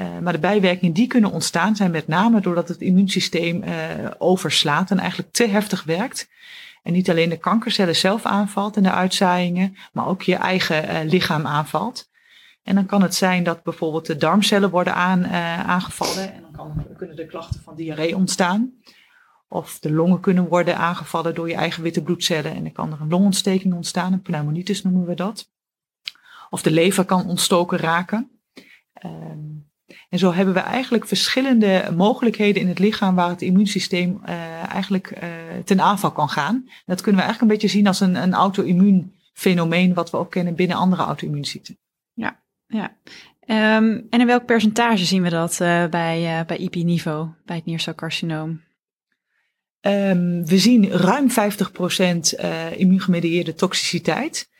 [0.00, 3.72] Uh, maar de bijwerkingen die kunnen ontstaan zijn met name doordat het immuunsysteem uh,
[4.18, 6.28] overslaat en eigenlijk te heftig werkt.
[6.82, 11.10] En niet alleen de kankercellen zelf aanvalt en de uitzaaiingen, maar ook je eigen uh,
[11.10, 12.10] lichaam aanvalt.
[12.62, 15.26] En dan kan het zijn dat bijvoorbeeld de darmcellen worden aan,
[15.66, 18.72] aangevallen en dan kan, kunnen er klachten van diarree ontstaan.
[19.52, 23.00] Of de longen kunnen worden aangevallen door je eigen witte bloedcellen en dan kan er
[23.00, 25.50] een longontsteking ontstaan, een pneumonitis noemen we dat.
[26.50, 28.30] Of de lever kan ontstoken raken.
[29.04, 29.70] Um,
[30.08, 35.22] en zo hebben we eigenlijk verschillende mogelijkheden in het lichaam waar het immuunsysteem uh, eigenlijk
[35.22, 35.28] uh,
[35.64, 36.68] ten aanval kan gaan.
[36.84, 40.30] dat kunnen we eigenlijk een beetje zien als een, een auto-immuun fenomeen wat we ook
[40.30, 41.78] kennen binnen andere auto-immuunziekten.
[42.12, 42.96] Ja, ja.
[43.76, 48.60] Um, en in welk percentage zien we dat uh, bij, bij IP-niveau, bij het niercelcarcinoom?
[49.86, 54.50] Um, we zien ruim 50% uh, immuungemedieerde toxiciteit.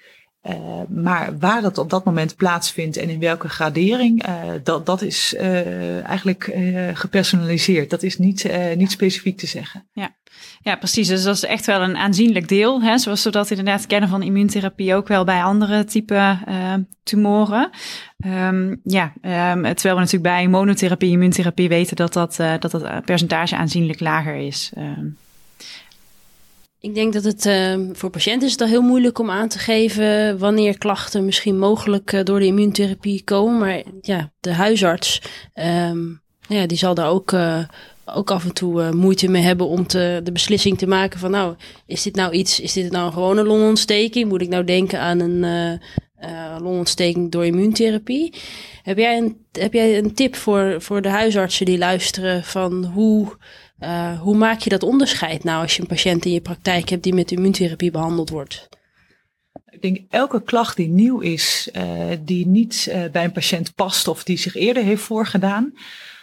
[0.43, 5.03] Uh, maar waar dat op dat moment plaatsvindt en in welke gradering, uh, dat, dat
[5.03, 5.35] is
[6.05, 6.57] eigenlijk
[6.93, 7.91] gepersonaliseerd.
[7.91, 9.89] Dat is niet, niet specifiek te zeggen.
[9.93, 10.17] Ja.
[10.63, 11.09] Ja, precies.
[11.09, 12.83] Dus dat is echt wel een aanzienlijk deel.
[12.83, 16.39] Hè, zoals we dat inderdaad kennen van immuuntherapie, ook wel bij andere type
[17.03, 17.71] tumoren.
[18.27, 23.57] Um, ja, um, terwijl we natuurlijk bij monotherapie, immuuntherapie weten dat dat, dat, dat percentage
[23.57, 24.73] aanzienlijk lager is.
[24.79, 25.17] Um.
[26.81, 27.51] Ik denk dat het
[27.93, 32.27] voor patiënten is het al heel moeilijk om aan te geven wanneer klachten misschien mogelijk
[32.27, 33.59] door de immuuntherapie komen.
[33.59, 35.23] Maar ja, de huisarts,
[36.49, 37.35] ja, die zal daar ook,
[38.05, 41.57] ook af en toe moeite mee hebben om te, de beslissing te maken van nou,
[41.87, 44.29] is dit nou iets, is dit nou een gewone longontsteking?
[44.29, 45.81] Moet ik nou denken aan een
[46.63, 48.35] longontsteking door immuuntherapie?
[48.83, 53.37] Heb jij een, heb jij een tip voor, voor de huisartsen die luisteren van hoe
[54.21, 57.15] hoe maak je dat onderscheid nou als je een patiënt in je praktijk hebt die
[57.15, 58.69] met immuuntherapie behandeld wordt?
[59.71, 61.69] Ik denk elke klacht die nieuw is,
[62.21, 65.73] die niet bij een patiënt past of die zich eerder heeft voorgedaan,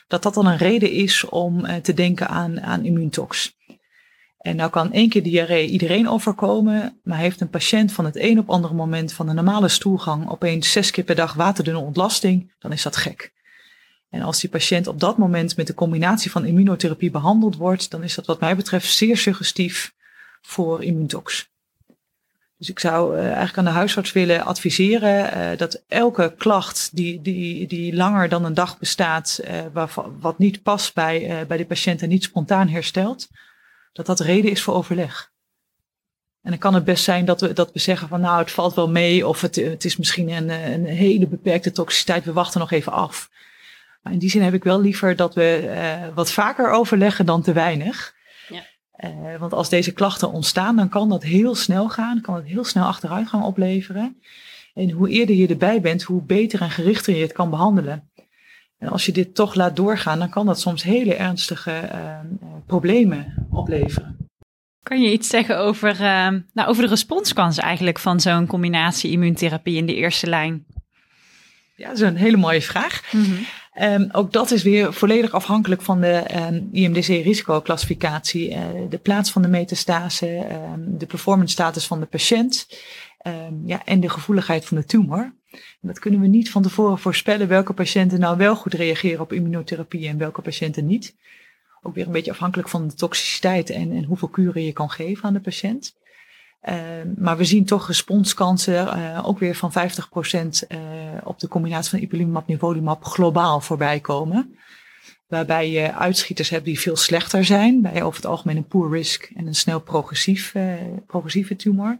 [0.10, 3.58] dat dat dan een reden is om te denken aan, aan immuuntox.
[4.40, 8.40] En nou kan één keer diarree iedereen overkomen, maar heeft een patiënt van het een
[8.40, 12.72] op andere moment van een normale stoelgang opeens zes keer per dag waterdunne ontlasting, dan
[12.72, 13.34] is dat gek.
[14.10, 18.04] En als die patiënt op dat moment met de combinatie van immunotherapie behandeld wordt, dan
[18.04, 19.94] is dat wat mij betreft zeer suggestief
[20.42, 21.50] voor immuuntox.
[22.60, 27.22] Dus ik zou uh, eigenlijk aan de huisarts willen adviseren uh, dat elke klacht die,
[27.22, 31.66] die, die langer dan een dag bestaat, uh, waarvan, wat niet past bij, bij de
[31.66, 33.28] patiënt en niet spontaan herstelt,
[33.94, 35.32] dat dat reden is voor overleg.
[36.42, 38.74] En dan kan het best zijn dat we, dat we zeggen van nou het valt
[38.74, 42.72] wel mee of het, het is misschien een, een hele beperkte toxiciteit, we wachten nog
[42.72, 43.30] even af.
[44.02, 47.54] Maar in die zin heb ik wel liever dat we wat vaker overleggen dan te
[47.54, 48.18] weinig.
[49.04, 52.22] Uh, want als deze klachten ontstaan, dan kan dat heel snel gaan.
[52.22, 54.22] kan het heel snel achteruitgang opleveren.
[54.74, 58.10] En hoe eerder je erbij bent, hoe beter en gerichter je het kan behandelen.
[58.78, 62.20] En als je dit toch laat doorgaan, dan kan dat soms hele ernstige uh,
[62.66, 64.18] problemen opleveren.
[64.84, 65.98] Kan je iets zeggen over,
[66.54, 70.66] nou, over de responskans eigenlijk van zo'n combinatie immuuntherapie in de eerste lijn?
[71.76, 73.14] Ja, dat is een hele mooie vraag.
[73.82, 78.58] Um, ook dat is weer volledig afhankelijk van de um, IMDC-risicoclassificatie, uh,
[78.90, 82.68] de plaats van de metastase, um, de performance status van de patiënt
[83.66, 85.34] ja, en de gevoeligheid van de tumor.
[85.82, 90.08] Dat kunnen we niet van tevoren voorspellen welke patiënten nou wel goed reageren op immunotherapie
[90.08, 91.16] en welke patiënten niet.
[91.82, 95.24] Ook weer een beetje afhankelijk van de toxiciteit en, en hoeveel kuren je kan geven
[95.24, 95.96] aan de patiënt.
[96.68, 96.76] Uh,
[97.18, 100.80] maar we zien toch responskansen, uh, ook weer van 50% uh,
[101.24, 104.58] op de combinatie van ipilimumab nivolumab globaal voorbij komen.
[105.28, 109.32] Waarbij je uitschieters hebt die veel slechter zijn, bij over het algemeen een poor risk
[109.36, 110.54] en een snel progressief,
[111.08, 112.00] progressieve tumor.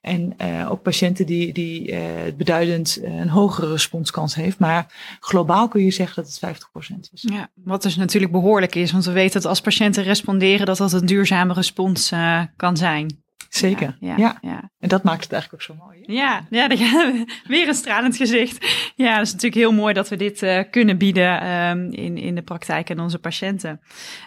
[0.00, 0.34] En
[0.68, 1.94] ook patiënten die, die
[2.32, 4.58] beduidend een hogere responskans heeft.
[4.58, 6.60] Maar globaal kun je zeggen dat het
[6.94, 7.22] 50% is.
[7.22, 8.92] Ja, wat dus natuurlijk behoorlijk is.
[8.92, 12.12] Want we weten dat als patiënten responderen dat dat een duurzame respons
[12.56, 13.22] kan zijn.
[13.48, 15.98] Zeker, ja, ja, ja, En dat maakt het eigenlijk ook zo mooi.
[16.02, 16.12] Hè?
[16.12, 16.68] Ja, ja,
[17.48, 18.66] weer een stralend gezicht.
[18.96, 22.34] Ja, dat is natuurlijk heel mooi dat we dit uh, kunnen bieden um, in, in
[22.34, 23.80] de praktijk aan onze patiënten.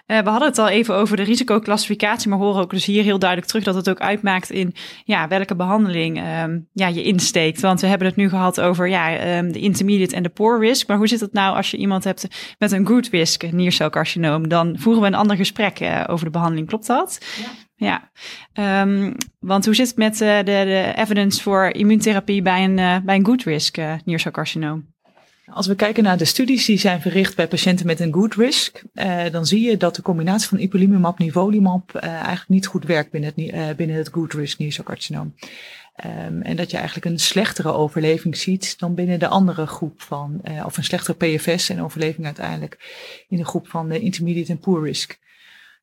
[0.08, 3.20] Uh, we hadden het al even over de risicoclassificatie, maar horen ook dus hier heel
[3.20, 7.62] duidelijk terug dat het ook uitmaakt in ja, welke behandeling um, ja, je insteekt.
[7.62, 10.88] Want we hebben het nu gehad over ja, um, de intermediate en de poor risk.
[10.88, 14.48] Maar hoe zit het nou als je iemand hebt met een good risk niercelcarcinoom?
[14.48, 16.68] Dan voeren we een ander gesprek uh, over de behandeling.
[16.68, 17.26] Klopt dat?
[17.42, 17.63] Ja.
[17.76, 18.12] Ja,
[18.54, 22.98] um, want hoe zit het met uh, de, de, evidence voor immuuntherapie bij een, uh,
[23.04, 23.94] bij een good risk uh?
[25.46, 28.82] Als we kijken naar de studies die zijn verricht bij patiënten met een good risk,
[29.32, 33.78] dan zie je dat de combinatie van ipilimumab nivolumab eigenlijk niet goed werkt binnen het,
[33.78, 35.36] binnen het good risk niercelcarcinoom.
[36.06, 40.42] Um, en dat je eigenlijk een slechtere overleving ziet dan binnen de andere groep van,
[40.66, 42.78] of een slechtere PFS en overleving uiteindelijk
[43.30, 45.20] in de groep van de intermediate en poor risk.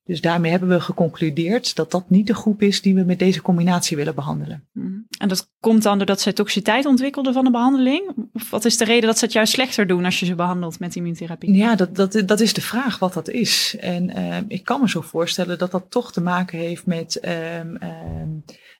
[0.04, 3.42] Dus daarmee hebben we geconcludeerd dat dat niet de groep is die we met deze
[3.42, 4.68] combinatie willen behandelen.
[4.72, 4.98] Mhm.
[5.18, 8.28] En dat komt dan doordat zij toxiciteit ontwikkelden van de behandeling?
[8.32, 10.78] Of wat is de reden dat ze het juist slechter doen als je ze behandelt
[10.78, 11.54] met immuuntherapie?
[11.54, 13.76] Ja, dat, dat, dat is de vraag wat dat is.
[13.80, 17.64] En uh, ik kan me zo voorstellen dat dat toch te maken heeft met, uh,
[17.64, 17.70] uh,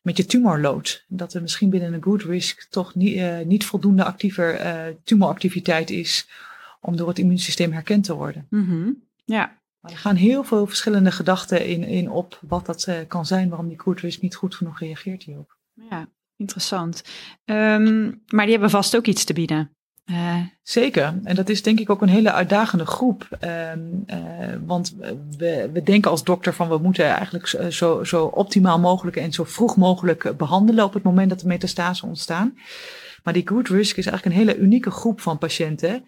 [0.02, 1.04] met je tumorload.
[1.08, 5.90] Dat er misschien binnen een good risk toch niet, uh, niet voldoende actiever uh, tumoractiviteit
[5.90, 6.28] is
[6.80, 8.46] om door het immuunsysteem herkend te worden.
[8.50, 9.02] Mm -hmm.
[9.24, 13.26] Ja, maar er gaan heel veel verschillende gedachten in, in op wat dat uh, kan
[13.26, 15.56] zijn, waarom die koertwis niet goed genoeg reageert hierop.
[15.90, 17.04] Ja, interessant.
[17.44, 19.74] Um, maar die hebben vast ook iets te bieden.
[20.06, 20.36] Uh.
[20.62, 21.20] Zeker.
[21.24, 23.28] En dat is denk ik ook een hele uitdagende groep.
[23.40, 24.16] Um, uh,
[24.66, 24.96] want
[25.38, 29.44] we, we denken als dokter van we moeten eigenlijk zo, zo optimaal mogelijk en zo
[29.44, 32.58] vroeg mogelijk behandelen op het moment dat de metastase ontstaan.
[33.22, 36.04] Maar die good risk is eigenlijk een hele unieke groep van patiënten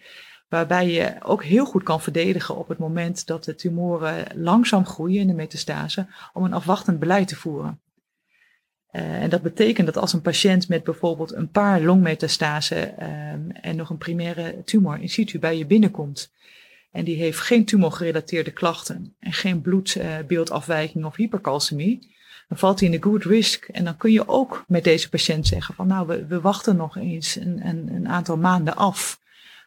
[0.53, 5.21] waarbij je ook heel goed kan verdedigen op het moment dat de tumoren langzaam groeien
[5.21, 7.81] in de metastase, om een afwachtend beleid te voeren.
[8.91, 13.77] Uh, en dat betekent dat als een patiënt met bijvoorbeeld een paar longmetastasen um, en
[13.77, 16.33] nog een primaire tumor in situ bij je binnenkomt,
[16.91, 22.15] en die heeft geen tumorgerelateerde klachten en geen bloedbeeldafwijking of hypercalcemie,
[22.49, 23.65] dan valt hij in de good risk.
[23.65, 26.97] En dan kun je ook met deze patiënt zeggen van nou, we, we wachten nog
[26.97, 29.21] eens een, een, een aantal maanden af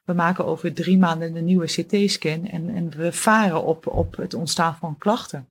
[0.05, 4.33] we maken over drie maanden een nieuwe CT-scan en, en we varen op, op het
[4.33, 5.49] ontstaan van klachten.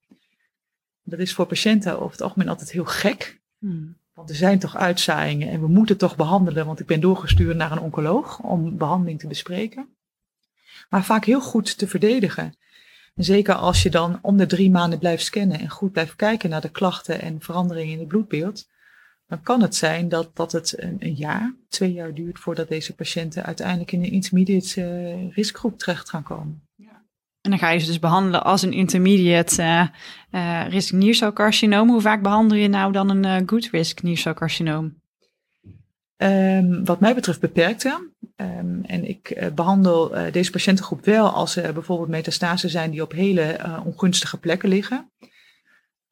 [1.02, 3.40] Dat is voor patiënten over het algemeen altijd heel gek.
[3.58, 3.96] Hmm.
[4.14, 7.72] Want er zijn toch uitzaaiingen en we moeten toch behandelen, want ik ben doorgestuurd naar
[7.72, 9.88] een oncoloog om behandeling te bespreken.
[10.90, 12.54] Maar vaak heel goed te verdedigen.
[13.14, 16.50] En zeker als je dan om de drie maanden blijft scannen en goed blijft kijken
[16.50, 18.66] naar de klachten en veranderingen in het bloedbeeld,
[19.34, 22.94] dan kan het zijn dat, dat het een, een, jaar, twee jaar duurt voordat deze
[22.94, 26.62] patiënten uiteindelijk in een intermediate uh, riskgroep terecht gaan komen.
[26.74, 27.02] Ja.
[27.40, 29.86] En dan ga je ze dus behandelen als een intermediate uh,
[30.30, 31.88] uh, risk niercelcarcinoom.
[31.88, 35.02] Hoe vaak behandel je nou dan een good risk niercelcarcinoom?
[36.16, 38.10] Um, wat mij betreft beperkte.
[38.36, 43.58] Um, en ik behandel deze patiëntengroep wel als er bijvoorbeeld metastasen zijn die op hele
[43.84, 45.10] ongunstige plekken liggen.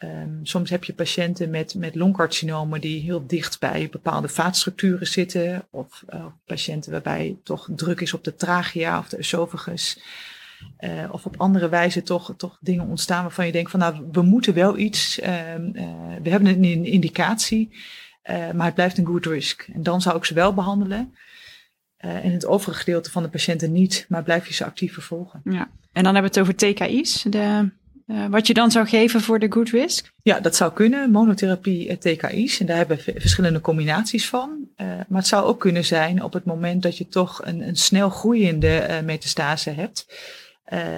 [0.05, 5.67] Um, soms heb je patiënten met, met longcarcinomen die heel dicht bij bepaalde vaatstructuren zitten.
[5.71, 10.03] Of uh, patiënten waarbij toch druk is op de trachea of de esophagus.
[10.81, 14.23] Uh, of op andere wijze toch, toch dingen ontstaan waarvan je denkt van nou, we
[14.23, 15.19] moeten wel iets.
[15.19, 15.27] Uh,
[16.23, 17.77] we hebben een indicatie,
[18.55, 19.69] maar het blijft een good risk.
[19.73, 21.15] En dan zou ik ze wel behandelen.
[21.97, 25.41] en het overige gedeelte van de patiënten niet, maar blijf je ze actief vervolgen.
[25.45, 25.71] Ja.
[25.93, 27.71] En dan hebben we het over TKI's, de
[28.13, 30.13] uh, wat je dan zou geven voor de good risk?
[30.23, 31.11] Ja, dat zou kunnen.
[31.11, 32.61] Monotherapie en TKI's.
[32.61, 34.69] En daar hebben we verschillende combinaties van.
[34.77, 37.77] Uh, maar het zou ook kunnen zijn op het moment dat je toch een, een
[37.77, 40.07] snel groeiende metastase hebt.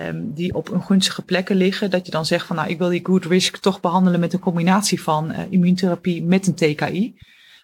[0.09, 1.91] Um, die op ongunstige plekken liggen.
[1.91, 4.38] Dat je dan zegt van nou ik wil die good risk toch behandelen met een
[4.38, 7.14] combinatie van immuuntherapie met een TKI.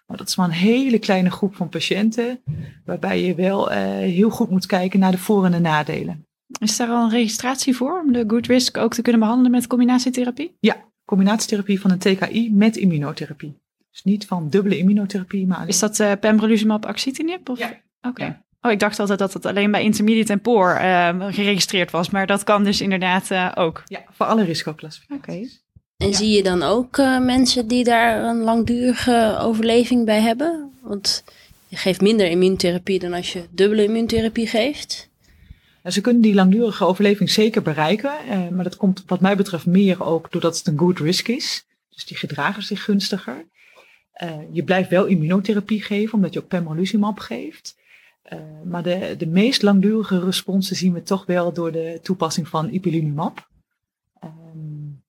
[0.07, 2.41] Maar dat is maar een hele kleine groep van patiënten,
[2.85, 6.30] waarbij je wel heel goed moet kijken naar de voor- en de nadelen.
[6.59, 9.67] Is daar al een registratie voor om de good risk ook te kunnen behandelen met
[9.67, 10.57] combinatietherapie?
[10.61, 13.59] Ja, combinatietherapie van een TKI met immunotherapie.
[13.91, 15.69] Dus niet van dubbele immunotherapie, maar...
[15.69, 17.49] Is dat uh, pembrolizumab axitinib?
[17.49, 17.59] Of?
[17.59, 17.81] Ja.
[18.03, 18.25] Oké.
[18.25, 18.45] Ja.
[18.61, 22.27] Oh, ik dacht altijd dat het alleen bij intermediate en poor uh, geregistreerd was, maar
[22.27, 23.83] dat kan dus inderdaad uh, ook.
[23.87, 25.19] Ja, voor alle risicoclassificaties.
[25.21, 25.31] Oké.
[25.31, 25.51] Okay.
[25.97, 26.15] En ja.
[26.15, 30.71] zie je dan ook uh, mensen die daar een langdurige overleving bij hebben?
[30.83, 31.25] Want
[31.69, 35.10] je geeft minder immuuntherapie dan als je dubbele immuuntherapie geeft.
[35.91, 39.67] Ja, ze kunnen die langdurige overleving zeker bereiken, uh, maar dat komt wat mij betreft
[39.67, 41.67] meer ook doordat het een good risk is.
[41.89, 43.49] Dus die gedragen zich gunstiger.
[44.23, 47.77] Uh, je blijft wel immunotherapie geven, omdat je ook pembrolizumab geeft.
[48.33, 52.69] Uh, maar de, de meest langdurige responsen zien we toch wel door de toepassing van
[52.69, 53.49] ipilimumab.
[54.25, 55.03] Um,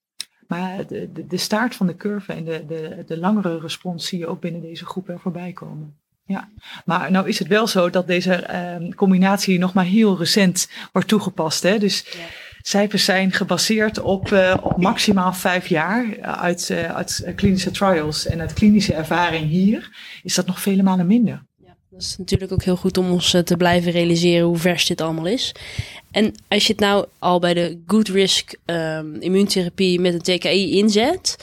[0.47, 4.19] maar de, de, de, staart van de curve en de, de, de langere respons zie
[4.19, 6.01] je ook binnen deze groep wel voorbij komen.
[6.32, 6.49] Ja,
[6.86, 11.07] maar nou is het wel zo dat deze um, combinatie nog maar heel recent wordt
[11.07, 11.63] toegepast.
[11.63, 11.77] Hè?
[11.79, 12.19] Dus ja.
[12.61, 18.25] cijfers zijn gebaseerd op, uh, op maximaal vijf jaar uit, uh, uit klinische trials.
[18.25, 19.89] En uit klinische ervaring hier
[20.23, 21.49] is dat nog vele malen minder.
[21.89, 25.25] Dat is natuurlijk ook heel goed om ons te blijven realiseren hoe vers dit allemaal
[25.25, 25.55] is.
[26.11, 30.77] En als je het nou al bij de good risk um, immuuntherapie met een TKI
[30.77, 31.38] inzet,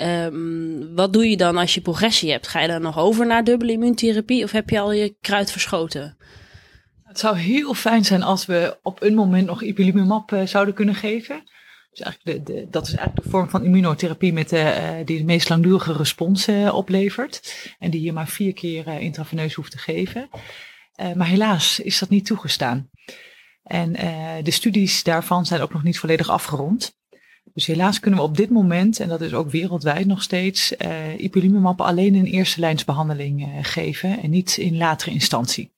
[0.00, 2.48] um, wat doe je dan als je progressie hebt?
[2.48, 6.16] Ga je dan nog over naar dubbele immuuntherapie of heb je al je kruid verschoten?
[7.02, 10.94] Het zou heel fijn zijn als we op een moment nog ipilimumab uh, zouden kunnen
[10.94, 11.42] geven.
[11.90, 15.24] Dus eigenlijk de, dat is eigenlijk de vorm van immunotherapie met de, uh, die de
[15.24, 17.54] meest langdurige respons oplevert.
[17.78, 20.28] En die je maar vier keer intraveneus hoeft te geven.
[21.14, 22.90] maar helaas is dat niet toegestaan.
[23.62, 23.92] En
[24.44, 26.96] de studies daarvan zijn ook nog niet volledig afgerond.
[27.52, 30.74] Dus helaas kunnen we op dit moment, en dat is ook wereldwijd nog steeds,
[31.16, 35.74] ipilimumab alleen in eerste lijnsbehandeling geven en niet in latere instantie.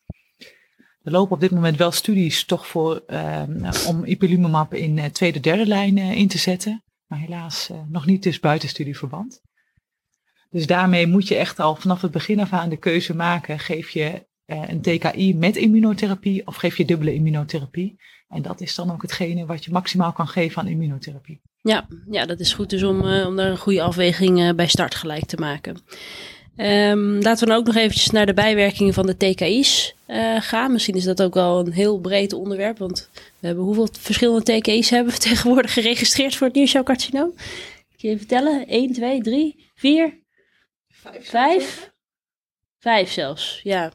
[1.06, 3.42] Er lopen op dit moment wel studies toch voor uh,
[3.86, 6.84] om ipilimumab in uh, tweede, derde lijn uh, in te zetten.
[7.06, 9.42] Maar helaas nog niet dus buiten studieverband.
[10.50, 13.58] Dus daarmee moet je echt al vanaf het begin af aan de keuze maken.
[13.58, 18.00] Geef je een TKI met immunotherapie of geef je dubbele immunotherapie?
[18.28, 21.40] En dat is dan ook hetgene wat je maximaal kan geven aan immunotherapie.
[21.60, 25.24] Ja, ja dat is goed dus om, om daar een goede afweging bij start gelijk
[25.24, 25.76] te maken.
[26.56, 30.72] Um, laten we dan ook nog eventjes naar de bijwerkingen van de TKI's uh, gaan.
[30.72, 32.78] Misschien is dat ook wel een heel breed onderwerp.
[32.78, 37.34] Want we hebben hoeveel verschillende TKI's hebben we tegenwoordig geregistreerd voor het niercelcarcinoom?
[37.96, 38.66] Kun je vertellen?
[38.66, 40.20] 1, 2, 3, 4,
[40.88, 41.28] 5?
[41.28, 41.92] 5?
[42.78, 43.92] 5 zelfs, ja.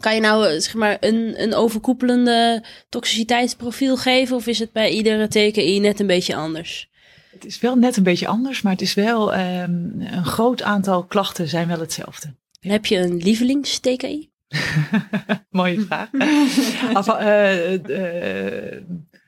[0.00, 4.36] Kan je nou zeg maar, een, een overkoepelende toxiciteitsprofiel geven?
[4.36, 6.90] Of is het bij iedere TKI net een beetje anders?
[7.30, 11.04] Het is wel net een beetje anders, maar het is wel um, een groot aantal
[11.04, 12.34] klachten zijn wel hetzelfde.
[12.60, 14.30] Heb je een lievelings-TKI?
[15.50, 16.08] Mooie vraag.
[16.98, 18.80] of, uh, uh,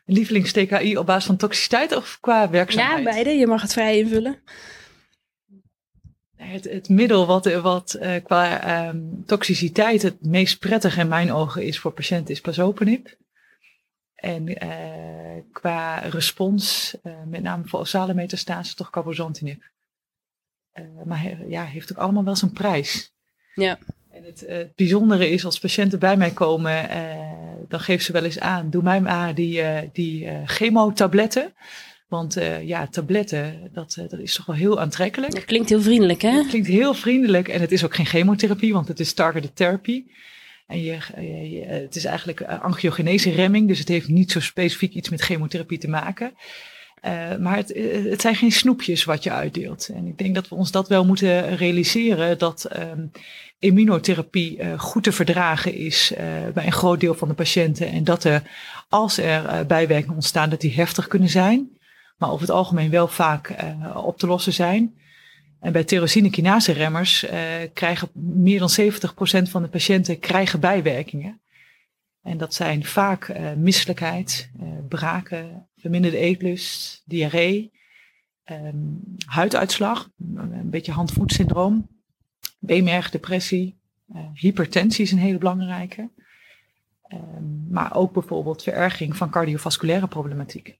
[0.07, 3.05] lievelings-TKI op basis van toxiciteit of qua werkzaamheid?
[3.05, 3.31] Ja, beide.
[3.31, 4.39] Je mag het vrij invullen.
[6.51, 11.63] Het, het middel wat, wat uh, qua um, toxiciteit het meest prettig in mijn ogen
[11.63, 13.17] is voor patiënten is pazopenib.
[14.15, 19.63] En uh, qua respons, uh, met name voor osale metastase, toch cabozantinib.
[21.05, 23.13] Maar he, ja, heeft ook allemaal wel zijn prijs.
[23.55, 23.79] Ja.
[24.11, 26.89] En het, het bijzondere is, als patiënten bij mij komen,
[27.69, 31.55] dan geven ze wel eens aan, doe mij maar die, die chemotabletten.
[32.11, 35.35] Want ja, tabletten, dat, dat is toch wel heel aantrekkelijk.
[35.35, 36.31] Dat klinkt heel vriendelijk, hè?
[36.31, 40.05] Het klinkt heel vriendelijk en het is ook geen chemotherapie, want het is targeted therapy.
[40.67, 44.95] En je, je, je, het is eigenlijk angiogenese remming, dus het heeft niet zo specifiek
[44.95, 46.33] iets met chemotherapie te maken.
[47.05, 47.73] Uh, maar het,
[48.11, 49.89] het, zijn geen snoepjes wat je uitdeelt.
[49.89, 53.11] En ik denk dat we ons dat wel moeten realiseren, dat um,
[53.59, 56.19] immunotherapie uh, goed te verdragen is uh,
[56.55, 57.87] bij een groot deel van de patiënten.
[57.91, 58.43] En dat er,
[58.89, 61.71] als er bijwerkingen ontstaan, dat die heftig kunnen zijn.
[62.21, 63.55] Maar over het algemeen wel vaak
[63.95, 64.95] op te lossen zijn.
[65.61, 66.31] En bij tyrosine
[66.73, 67.31] remmers uh,
[67.73, 71.41] krijgen meer dan 70% van de patiënten krijgen bijwerkingen.
[72.23, 74.51] En dat zijn vaak uh, misselijkheid,
[74.89, 77.73] braken, verminderde eetlust, diarree,
[78.45, 81.89] um, huiduitslag, een beetje hand-voetsyndroom,
[82.59, 83.79] beenmerg, depressie,
[84.35, 86.11] hypertensie is een hele belangrijke.
[87.13, 90.79] Um, maar ook bijvoorbeeld vererging van cardiovasculaire problematiek.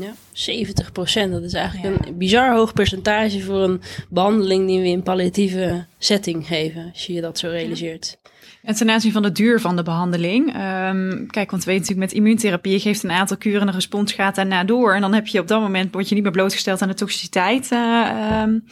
[0.00, 1.32] Ja, 70 procent.
[1.32, 2.08] Dat is eigenlijk ja.
[2.08, 7.12] een bizar hoog percentage voor een behandeling die we in palliatieve setting geven, als je
[7.12, 8.18] je dat zo realiseert.
[8.62, 10.46] En ten aanzien van de duur van de behandeling.
[10.46, 13.72] Um, kijk, want we weten natuurlijk met immuuntherapie, je geeft een aantal kuren en de
[13.72, 14.94] respons gaat daarna door.
[14.94, 17.70] En dan heb je op dat moment, word je niet meer blootgesteld aan de toxiciteit.
[17.70, 18.64] Uh, um,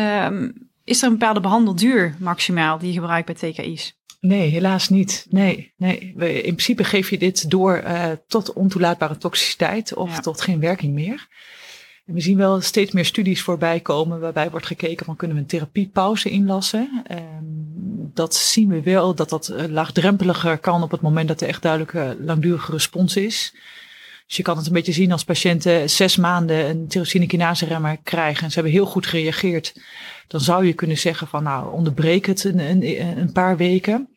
[0.00, 3.97] um, Is er een bepaalde behandelduur maximaal die je gebruikt bij TKI's?
[4.20, 5.26] Nee, helaas niet.
[5.30, 6.12] Nee, nee.
[6.16, 10.20] We, in principe geef je dit door uh, tot ontoelaatbare toxiciteit of ja.
[10.20, 11.28] tot geen werking meer.
[12.06, 15.42] En we zien wel steeds meer studies voorbij komen waarbij wordt gekeken van kunnen we
[15.42, 17.04] een therapiepauze inlassen.
[17.10, 21.62] Um, dat zien we wel dat dat laagdrempeliger kan op het moment dat er echt
[21.62, 23.52] duidelijke langdurige respons is.
[24.26, 27.98] Dus je kan het een beetje zien als patiënten zes maanden een tyrosine kinase remmer
[28.02, 29.74] krijgen en ze hebben heel goed gereageerd.
[30.28, 34.08] Dan zou je kunnen zeggen van nou onderbreek het een, een, een paar weken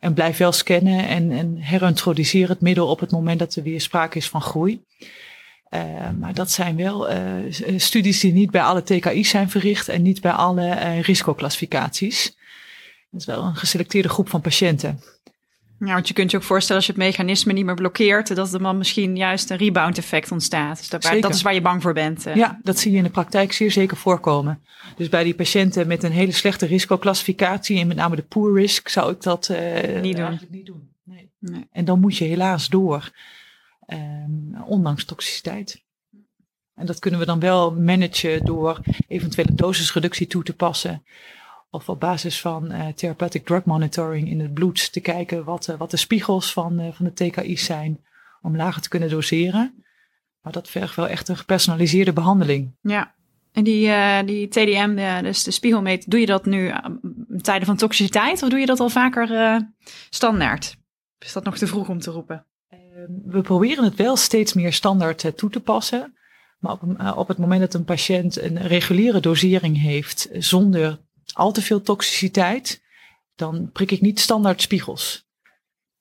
[0.00, 3.80] en blijf wel scannen en, en herintroduceer het middel op het moment dat er weer
[3.80, 4.84] sprake is van groei.
[5.70, 7.16] Uh, maar dat zijn wel uh,
[7.76, 12.36] studies die niet bij alle TKI's zijn verricht en niet bij alle uh, risicoclassificaties.
[13.10, 15.02] Dat is wel een geselecteerde groep van patiënten.
[15.78, 18.52] Ja, want je kunt je ook voorstellen als je het mechanisme niet meer blokkeert, dat
[18.52, 20.78] er dan misschien juist een rebound effect ontstaat.
[20.78, 22.26] Dus dat, dat is waar je bang voor bent.
[22.34, 24.62] Ja, dat zie je in de praktijk zeer zeker voorkomen.
[24.96, 28.88] Dus bij die patiënten met een hele slechte risicoclassificatie, en met name de poor risk,
[28.88, 30.40] zou ik dat uh, niet doen.
[30.50, 30.88] Niet doen.
[31.04, 31.30] Nee.
[31.38, 31.68] nee.
[31.72, 33.10] En dan moet je helaas door,
[33.86, 35.82] um, ondanks toxiciteit.
[36.74, 41.02] En dat kunnen we dan wel managen door eventuele dosisreductie toe te passen
[41.70, 45.76] of op basis van uh, therapeutic drug monitoring in het bloed te kijken wat, uh,
[45.76, 48.04] wat de spiegels van, uh, van de TKI's zijn
[48.42, 49.84] om lager te kunnen doseren.
[50.40, 52.76] Maar dat vergt wel echt een gepersonaliseerde behandeling.
[52.80, 53.14] Ja,
[53.52, 53.92] en die,
[54.24, 56.68] die TDM, dus de spiegelmeet, doe je dat nu
[57.28, 59.60] in tijden van toxiciteit of doe je dat al vaker
[60.10, 60.76] standaard?
[61.18, 62.46] Is dat nog te vroeg om te roepen?
[62.68, 62.80] Ehm,
[63.24, 66.16] we proberen het wel steeds meer standaard toe te passen.
[66.58, 66.82] Maar op,
[67.16, 70.98] op het moment dat een patiënt een reguliere dosering heeft zonder
[71.34, 72.82] al te veel toxiciteit,
[73.34, 75.26] dan prik ik niet standaard spiegels.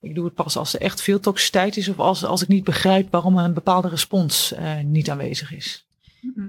[0.01, 2.63] Ik doe het pas als er echt veel toxiciteit is of als, als ik niet
[2.63, 5.85] begrijp waarom een bepaalde respons uh, niet aanwezig is.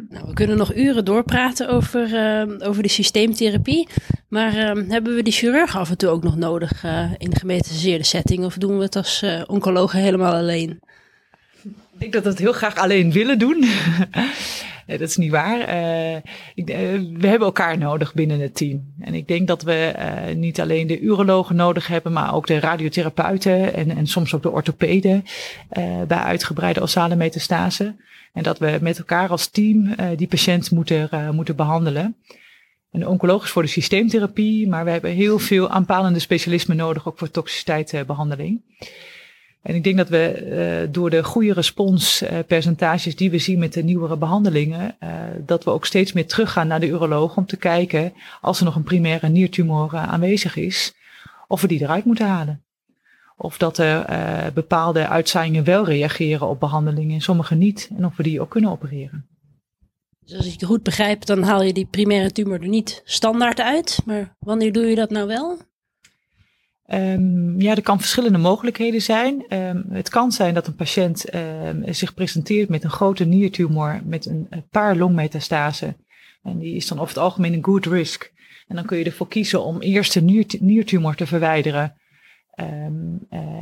[0.08, 3.88] Nou, we kunnen nog uren doorpraten over, uh, over de systeemtherapie.
[4.28, 6.84] Maar uh, hebben we die chirurg af en toe ook nog nodig
[7.16, 8.44] in de gemetastaseerde setting?
[8.44, 10.80] Of doen we het als oncologen helemaal alleen?
[11.62, 13.64] Ik denk dat we het heel graag alleen willen doen.
[14.96, 15.60] Dat is niet waar.
[16.54, 16.76] Ik, uh,
[17.18, 18.94] we hebben elkaar nodig binnen het team.
[19.00, 22.60] En ik denk dat we uh, niet alleen de urologen nodig hebben, maar ook de
[22.60, 25.24] radiotherapeuten en, en soms ook de orthopeden
[26.06, 27.94] bij uitgebreide ossale metastase.
[28.32, 32.16] En dat we met elkaar als team die patiënt moeten, moeten behandelen.
[32.90, 37.18] En de oncologisch voor de systeemtherapie, maar we hebben heel veel aanpalende specialismen nodig, ook
[37.18, 38.62] voor toxiciteitsbehandeling.
[39.62, 43.82] En ik denk dat we uh, door de goede responspercentages die we zien met de
[43.82, 45.10] nieuwere behandelingen, uh,
[45.46, 48.74] dat we ook steeds meer teruggaan naar de uroloog om te kijken, als er nog
[48.74, 50.94] een primaire niertumor aanwezig is,
[51.46, 52.62] of we die eruit moeten halen.
[53.36, 57.90] Of dat er bepaalde uitzaaiingen wel reageren op behandelingen en sommige niet.
[57.96, 59.26] En of we die ook kunnen opereren.
[60.24, 63.60] Dus als ik het goed begrijp, dan haal je die primaire tumor er niet standaard
[63.60, 63.98] uit.
[64.04, 65.58] Maar wanneer doe je dat nou wel?
[66.94, 69.44] Um, ja, er kan verschillende mogelijkheden zijn.
[69.48, 74.26] Um, het kan zijn dat een patiënt um, zich presenteert met een grote niertumor met
[74.26, 75.96] een, paar longmetastasen.
[76.42, 78.32] En die is dan over het algemeen een good risk.
[78.66, 81.94] En dan kun je ervoor kiezen om eerst de niertumor te verwijderen.
[82.56, 82.66] Uh,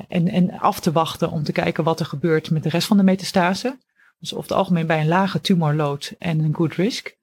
[0.09, 2.97] en, en af te wachten om te kijken wat er gebeurt met de rest van
[2.97, 3.81] de metastasen.
[4.19, 7.16] Dus over het algemeen bij een lage tumorload en een good risk.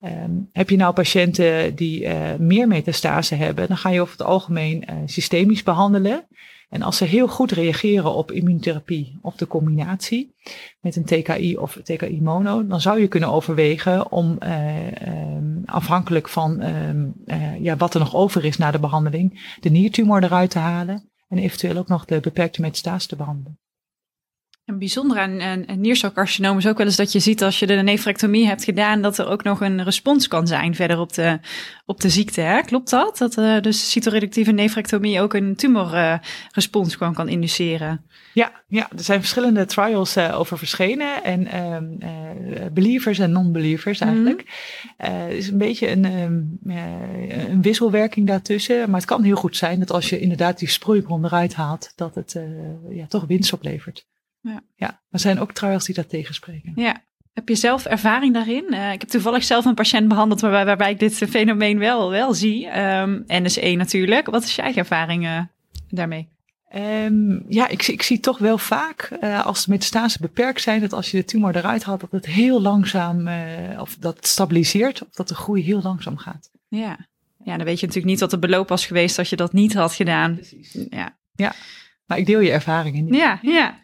[0.00, 4.26] Um, heb je nou patiënten die uh, meer metastase hebben, dan ga je over het
[4.26, 6.26] algemeen uh, systemisch behandelen.
[6.68, 10.34] En als ze heel goed reageren op immuuntherapie of de combinatie
[10.80, 16.28] met een TKI of TKI mono, dan zou je kunnen overwegen om uh, um, afhankelijk
[16.28, 17.14] van um,
[17.60, 21.38] ja, wat er nog over is na de behandeling, de niertumor eruit te halen en
[21.38, 23.58] eventueel ook nog de beperkte metastase te behandelen.
[24.68, 27.74] Een bijzonder aan een niercelcarcinoom is ook wel eens dat je ziet als je de
[27.74, 31.38] nefrectomie hebt gedaan, dat er ook nog een respons kan zijn verder op de,
[31.86, 32.40] op de ziekte.
[32.40, 32.60] Hè?
[32.60, 33.18] Klopt dat?
[33.18, 38.04] Dat uh, dus cytoreductieve nefrectomie ook een tumorrespons uh, kan, kan induceren?
[38.34, 41.24] Ja, ja, er zijn verschillende trials uh, over verschenen.
[41.24, 41.98] En um,
[42.72, 44.42] believers en non-believers eigenlijk.
[44.42, 45.28] Mm -hmm.
[45.28, 46.58] is een beetje een, um,
[47.48, 48.90] een wisselwerking daartussen.
[48.90, 52.14] Maar het kan heel goed zijn dat als je inderdaad die sproeibron eruit haalt, dat
[52.14, 52.40] het
[52.90, 54.06] ja, toch winst oplevert.
[54.40, 54.60] Ja.
[54.76, 56.72] ja, er zijn ook trials die dat tegenspreken.
[56.76, 57.06] Ja.
[57.38, 58.64] Heb je zelf ervaring daarin?
[58.70, 62.34] Uh, ik heb toevallig zelf een patiënt behandeld waarbij, waarbij ik dit fenomeen wel, wel
[62.34, 62.66] zie.
[62.66, 62.72] Um,
[63.26, 64.26] ehm, NSE natuurlijk.
[64.26, 65.40] Wat is je eigen ervaring uh,
[65.88, 66.28] daarmee?
[66.76, 70.92] Um, ja, ik, ik zie toch wel vaak, uh, als de metastase beperkt zijn, dat
[70.92, 73.28] als je de tumor eruit haalt, dat het heel langzaam,
[73.78, 76.50] of dat stabiliseert, of dat de groei heel langzaam gaat.
[76.68, 76.98] Ja.
[77.44, 79.74] ja, dan weet je natuurlijk niet wat de beloop was geweest als je dat niet
[79.74, 80.34] had gedaan.
[80.34, 80.78] Precies.
[80.90, 81.16] Ja.
[81.34, 81.52] ja,
[82.06, 83.14] maar ik deel je ervaringen niet.
[83.14, 83.78] Ja, ja.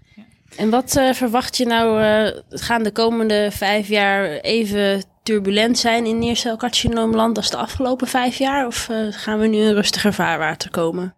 [0.56, 2.02] En wat uh, verwacht je nou?
[2.02, 8.36] Uh, gaan de komende vijf jaar even turbulent zijn in niercelcarcinoomland als de afgelopen vijf
[8.36, 8.66] jaar?
[8.66, 11.14] Of uh, gaan we nu in rustiger vaarwater komen?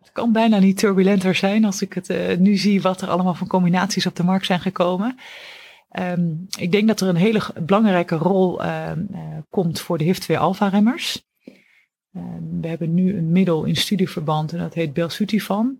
[0.00, 3.46] Het kan bijna niet turbulenter zijn als ik het nu zie wat er allemaal van
[3.46, 5.18] combinaties op de markt zijn gekomen.
[5.92, 8.90] Um, ik denk dat er een hele belangrijke rol uh,
[9.50, 11.26] komt voor de HIF-2-alpha-remmers.
[12.12, 15.78] Ehm, we hebben nu een middel in studieverband en dat heet belzutifan.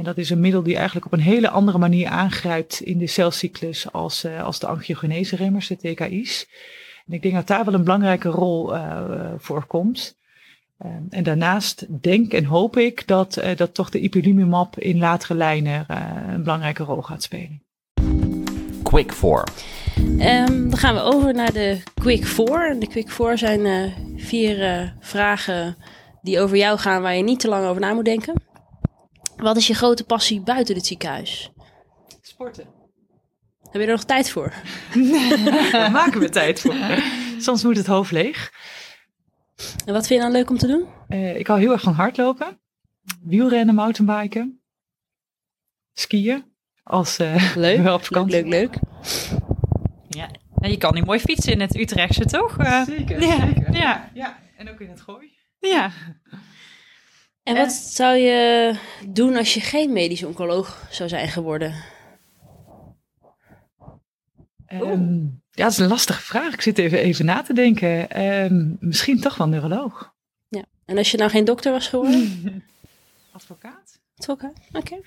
[0.00, 3.06] En dat is een middel die eigenlijk op een hele andere manier aangrijpt in de
[3.06, 6.48] celcyclus als, uh, als de angiogenese-remmers, de TKI's.
[7.06, 9.00] En ik denk dat daar wel een belangrijke rol uh,
[9.36, 10.18] voor komt.
[10.84, 15.34] Uh, en daarnaast denk en hoop ik dat, uh, dat toch de ipilimumab in latere
[15.34, 15.84] lijnen
[16.28, 17.62] een belangrijke rol gaat spelen.
[18.82, 19.44] Quick 4.
[19.98, 22.76] Um, dan gaan we over naar de Quick 4.
[22.78, 25.76] De Quick 4 zijn vier vragen
[26.22, 28.48] die over jou gaan waar je niet te lang over na moet denken.
[29.40, 31.50] Wat is je grote passie buiten het ziekenhuis?
[32.20, 32.66] Sporten.
[33.62, 34.52] Heb je er nog tijd voor?
[35.72, 36.74] Daar maken we tijd voor.
[37.38, 38.52] Soms moet het hoofd leeg.
[39.84, 40.86] En wat vind je dan leuk om te doen?
[41.08, 42.60] Uh, ik hou heel erg van hardlopen,
[43.22, 44.60] wielrennen, mountainbiken,
[45.92, 46.44] skiën.
[46.82, 48.42] Als uh, leuk, wel op vakantie.
[48.42, 48.80] leuk, leuk, leuk.
[50.08, 50.30] Ja.
[50.60, 52.58] En je kan nu mooi fietsen in het Utrechtse, toch?
[52.58, 53.46] Uh, zeker, ja.
[53.46, 53.74] zeker.
[53.76, 54.10] Ja.
[54.14, 55.32] ja, en ook in het gooi.
[55.58, 55.90] Ja.
[57.50, 58.74] En wat zou je
[59.06, 61.74] doen als je geen medisch oncoloog zou zijn geworden?
[64.72, 66.52] Um, ja, dat is een lastige vraag.
[66.52, 68.22] Ik zit even, even na te denken.
[68.24, 70.14] Um, misschien toch wel neuroloog.
[70.48, 70.64] Ja.
[70.84, 72.64] En als je nou geen dokter was geworden?
[73.32, 74.00] Advocaat.
[74.16, 74.78] Advocaat, oké.
[74.78, 75.02] Okay.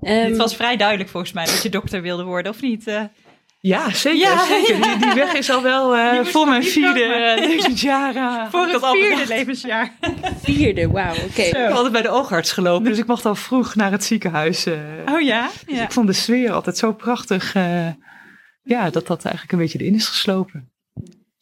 [0.00, 2.86] Um, Het was vrij duidelijk volgens mij dat je dokter wilde worden, of niet?
[2.86, 3.04] Uh,
[3.60, 4.18] ja, zeker.
[4.18, 4.82] Ja, zeker.
[4.82, 7.00] Die, die, weg is al wel uh, voor mijn vierde
[7.38, 8.14] uh, levensjaar.
[8.14, 9.92] Uh, voor het vierde levensjaar.
[10.42, 11.24] vierde, wauw, oké.
[11.24, 11.46] Okay.
[11.46, 14.66] Ik heb altijd bij de oogarts gelopen, dus ik mocht al vroeg naar het ziekenhuis.
[15.06, 15.50] oh ja?
[15.66, 15.82] Dus ja.
[15.82, 17.52] ik vond de sfeer altijd zo prachtig.
[18.62, 20.72] ja, dat dat eigenlijk een beetje erin is geslopen.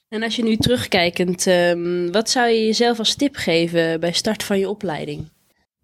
[0.09, 4.43] En als je nu terugkijkend, um, wat zou je jezelf als tip geven bij start
[4.43, 5.29] van je opleiding?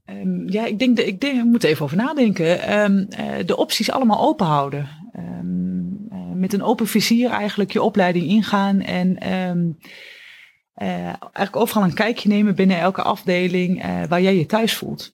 [0.06, 2.78] Um, ja, ik denk, de, ik denk, ik moet even over nadenken.
[2.78, 3.08] Um,
[3.46, 5.01] de opties allemaal open houden
[6.42, 9.78] met een open vizier eigenlijk je opleiding ingaan en um,
[10.76, 15.12] uh, eigenlijk overal een kijkje nemen binnen elke afdeling uh, waar jij je thuis voelt.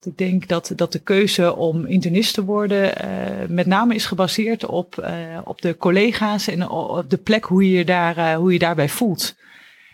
[0.00, 4.66] Ik denk dat, dat de keuze om internist te worden uh, met name is gebaseerd
[4.66, 5.10] op,
[5.44, 9.36] op de collega's en op de plek hoe je, daar, hoe je daarbij voelt.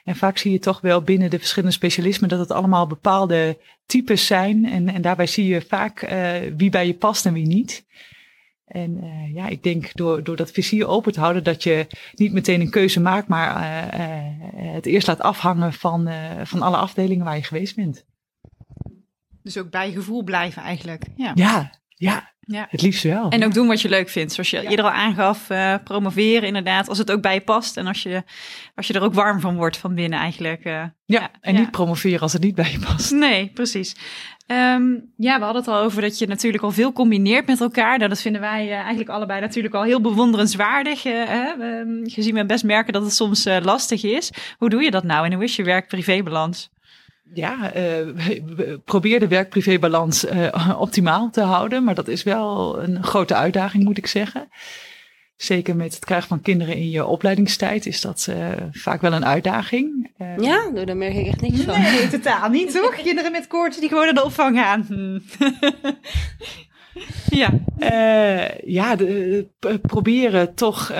[0.05, 4.26] En vaak zie je toch wel binnen de verschillende specialismen dat het allemaal bepaalde types
[4.26, 4.64] zijn.
[4.64, 6.14] En, en daarbij zie je vaak
[6.57, 7.84] wie bij je past en wie niet.
[8.73, 12.33] En uh, ja, ik denk door, door dat vizier open te houden, dat je niet
[12.33, 14.01] meteen een keuze maakt, maar uh,
[14.64, 16.09] uh, het eerst laat afhangen van,
[16.43, 18.05] van alle afdelingen waar je geweest bent.
[19.43, 21.07] Dus ook bij je gevoel blijven eigenlijk.
[21.16, 22.66] Ja, ja, ja, ja.
[22.70, 23.30] het liefst wel.
[23.30, 24.32] En ook doen wat je leuk vindt.
[24.32, 24.70] Zoals je ja.
[24.70, 25.47] eerder al aangaf,
[25.84, 26.88] promoveren inderdaad.
[26.88, 28.22] Als het ook bij je past en als je,
[28.74, 30.64] als je er ook warm van wordt van binnen eigenlijk.
[30.64, 33.11] ja, ja, en niet promoveren als het niet bij je past.
[33.11, 33.95] Nee, precies.
[34.47, 37.97] Um, ja, we hadden het al over dat je natuurlijk al veel combineert met elkaar.
[37.99, 41.05] Nou, dat vinden wij uh, eigenlijk allebei natuurlijk al heel bewonderenswaardig.
[41.05, 41.49] Uh?
[41.61, 44.30] Um, gezien we best merken dat het soms uh, lastig is.
[44.59, 46.70] Hoe doe je dat nou en hoe is je werk-privé-balans?
[47.35, 50.26] Ja, we probeer de werk-privé-balans
[50.78, 51.85] optimaal te houden.
[51.85, 54.49] Maar dat is wel een grote uitdaging, moet ik zeggen.
[55.43, 59.24] Zeker met het krijgen van kinderen in je opleidingstijd is dat uh, vaak wel een
[59.24, 60.11] uitdaging.
[60.18, 61.80] Uh, ja, nou, daar merk ik echt niks van.
[61.80, 62.95] Nee, totaal niet, toch?
[62.95, 64.87] Kinderen met koorts die gewoon naar de opvang gaan.
[67.30, 69.47] Ja, uh, ja de,
[69.82, 70.93] proberen toch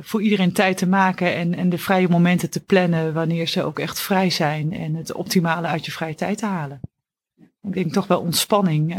[0.00, 3.78] voor iedereen tijd te maken en, en de vrije momenten te plannen wanneer ze ook
[3.78, 6.80] echt vrij zijn en het optimale uit je vrije tijd te halen.
[7.62, 8.94] Ik denk toch wel ontspanning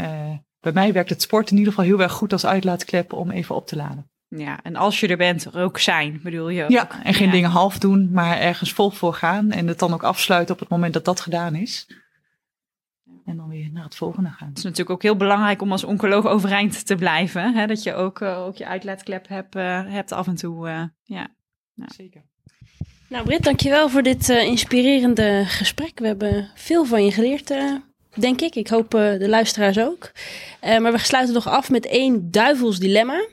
[0.62, 3.54] bij mij werkt het sport in ieder geval heel erg goed als uitlaatklep om even
[3.54, 4.10] op te laden.
[4.28, 6.64] Ja, en als je er bent, er ook zijn, bedoel je?
[6.64, 6.70] Ook.
[6.70, 7.32] Ja, en geen ja.
[7.32, 10.68] dingen half doen, maar ergens vol voor gaan en het dan ook afsluiten op het
[10.68, 11.86] moment dat dat gedaan is.
[13.24, 14.48] En dan weer naar het volgende gaan.
[14.48, 17.54] Het is natuurlijk ook heel belangrijk om als oncoloog overeind te blijven.
[17.54, 17.66] Hè?
[17.66, 20.68] Dat je ook, uh, ook je uitlaatklep hebt, uh, hebt af en toe.
[20.68, 21.28] Uh, ja.
[21.74, 21.86] ja.
[21.96, 22.22] Zeker.
[23.08, 25.98] Nou Britt, dankjewel voor dit inspirerende gesprek.
[25.98, 27.50] We hebben veel van je geleerd
[28.14, 28.54] denk ik.
[28.54, 30.12] Ik hoop uh, de luisteraars ook.
[30.64, 33.26] Uh, maar we sluiten nog af met één duivels dilemma.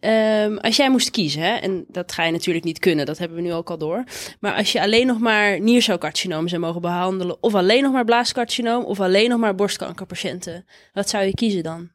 [0.00, 3.36] Um, als jij moest kiezen, hè, en dat ga je natuurlijk niet kunnen, dat hebben
[3.36, 4.04] we nu ook al door.
[4.40, 8.84] Maar als je alleen nog maar niercelcarcinoom zou mogen behandelen, of alleen nog maar blaascarcinoom,
[8.84, 11.90] of alleen nog maar borstkankerpatiënten, wat zou je kiezen dan?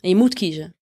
[0.00, 0.74] En je moet kiezen.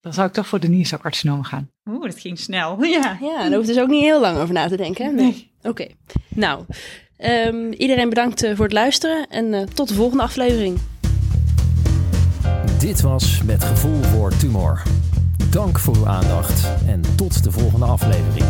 [0.00, 1.70] Dan zou ik toch voor de niercelcarcinoom gaan.
[1.90, 2.78] Oeh, dat ging snel.
[2.84, 5.04] Ja, ja daar hoeft dus ook niet heel lang over na te denken.
[5.04, 5.12] Hè?
[5.12, 5.24] Nee.
[5.24, 5.52] nee.
[5.58, 5.96] Oké, okay.
[6.28, 6.64] nou.
[7.18, 10.78] Um, iedereen bedankt uh, voor het luisteren en uh, tot de volgende aflevering.
[12.78, 14.82] Dit was Met Gevoel voor Tumor.
[15.50, 18.46] Dank voor uw aandacht en tot de volgende aflevering.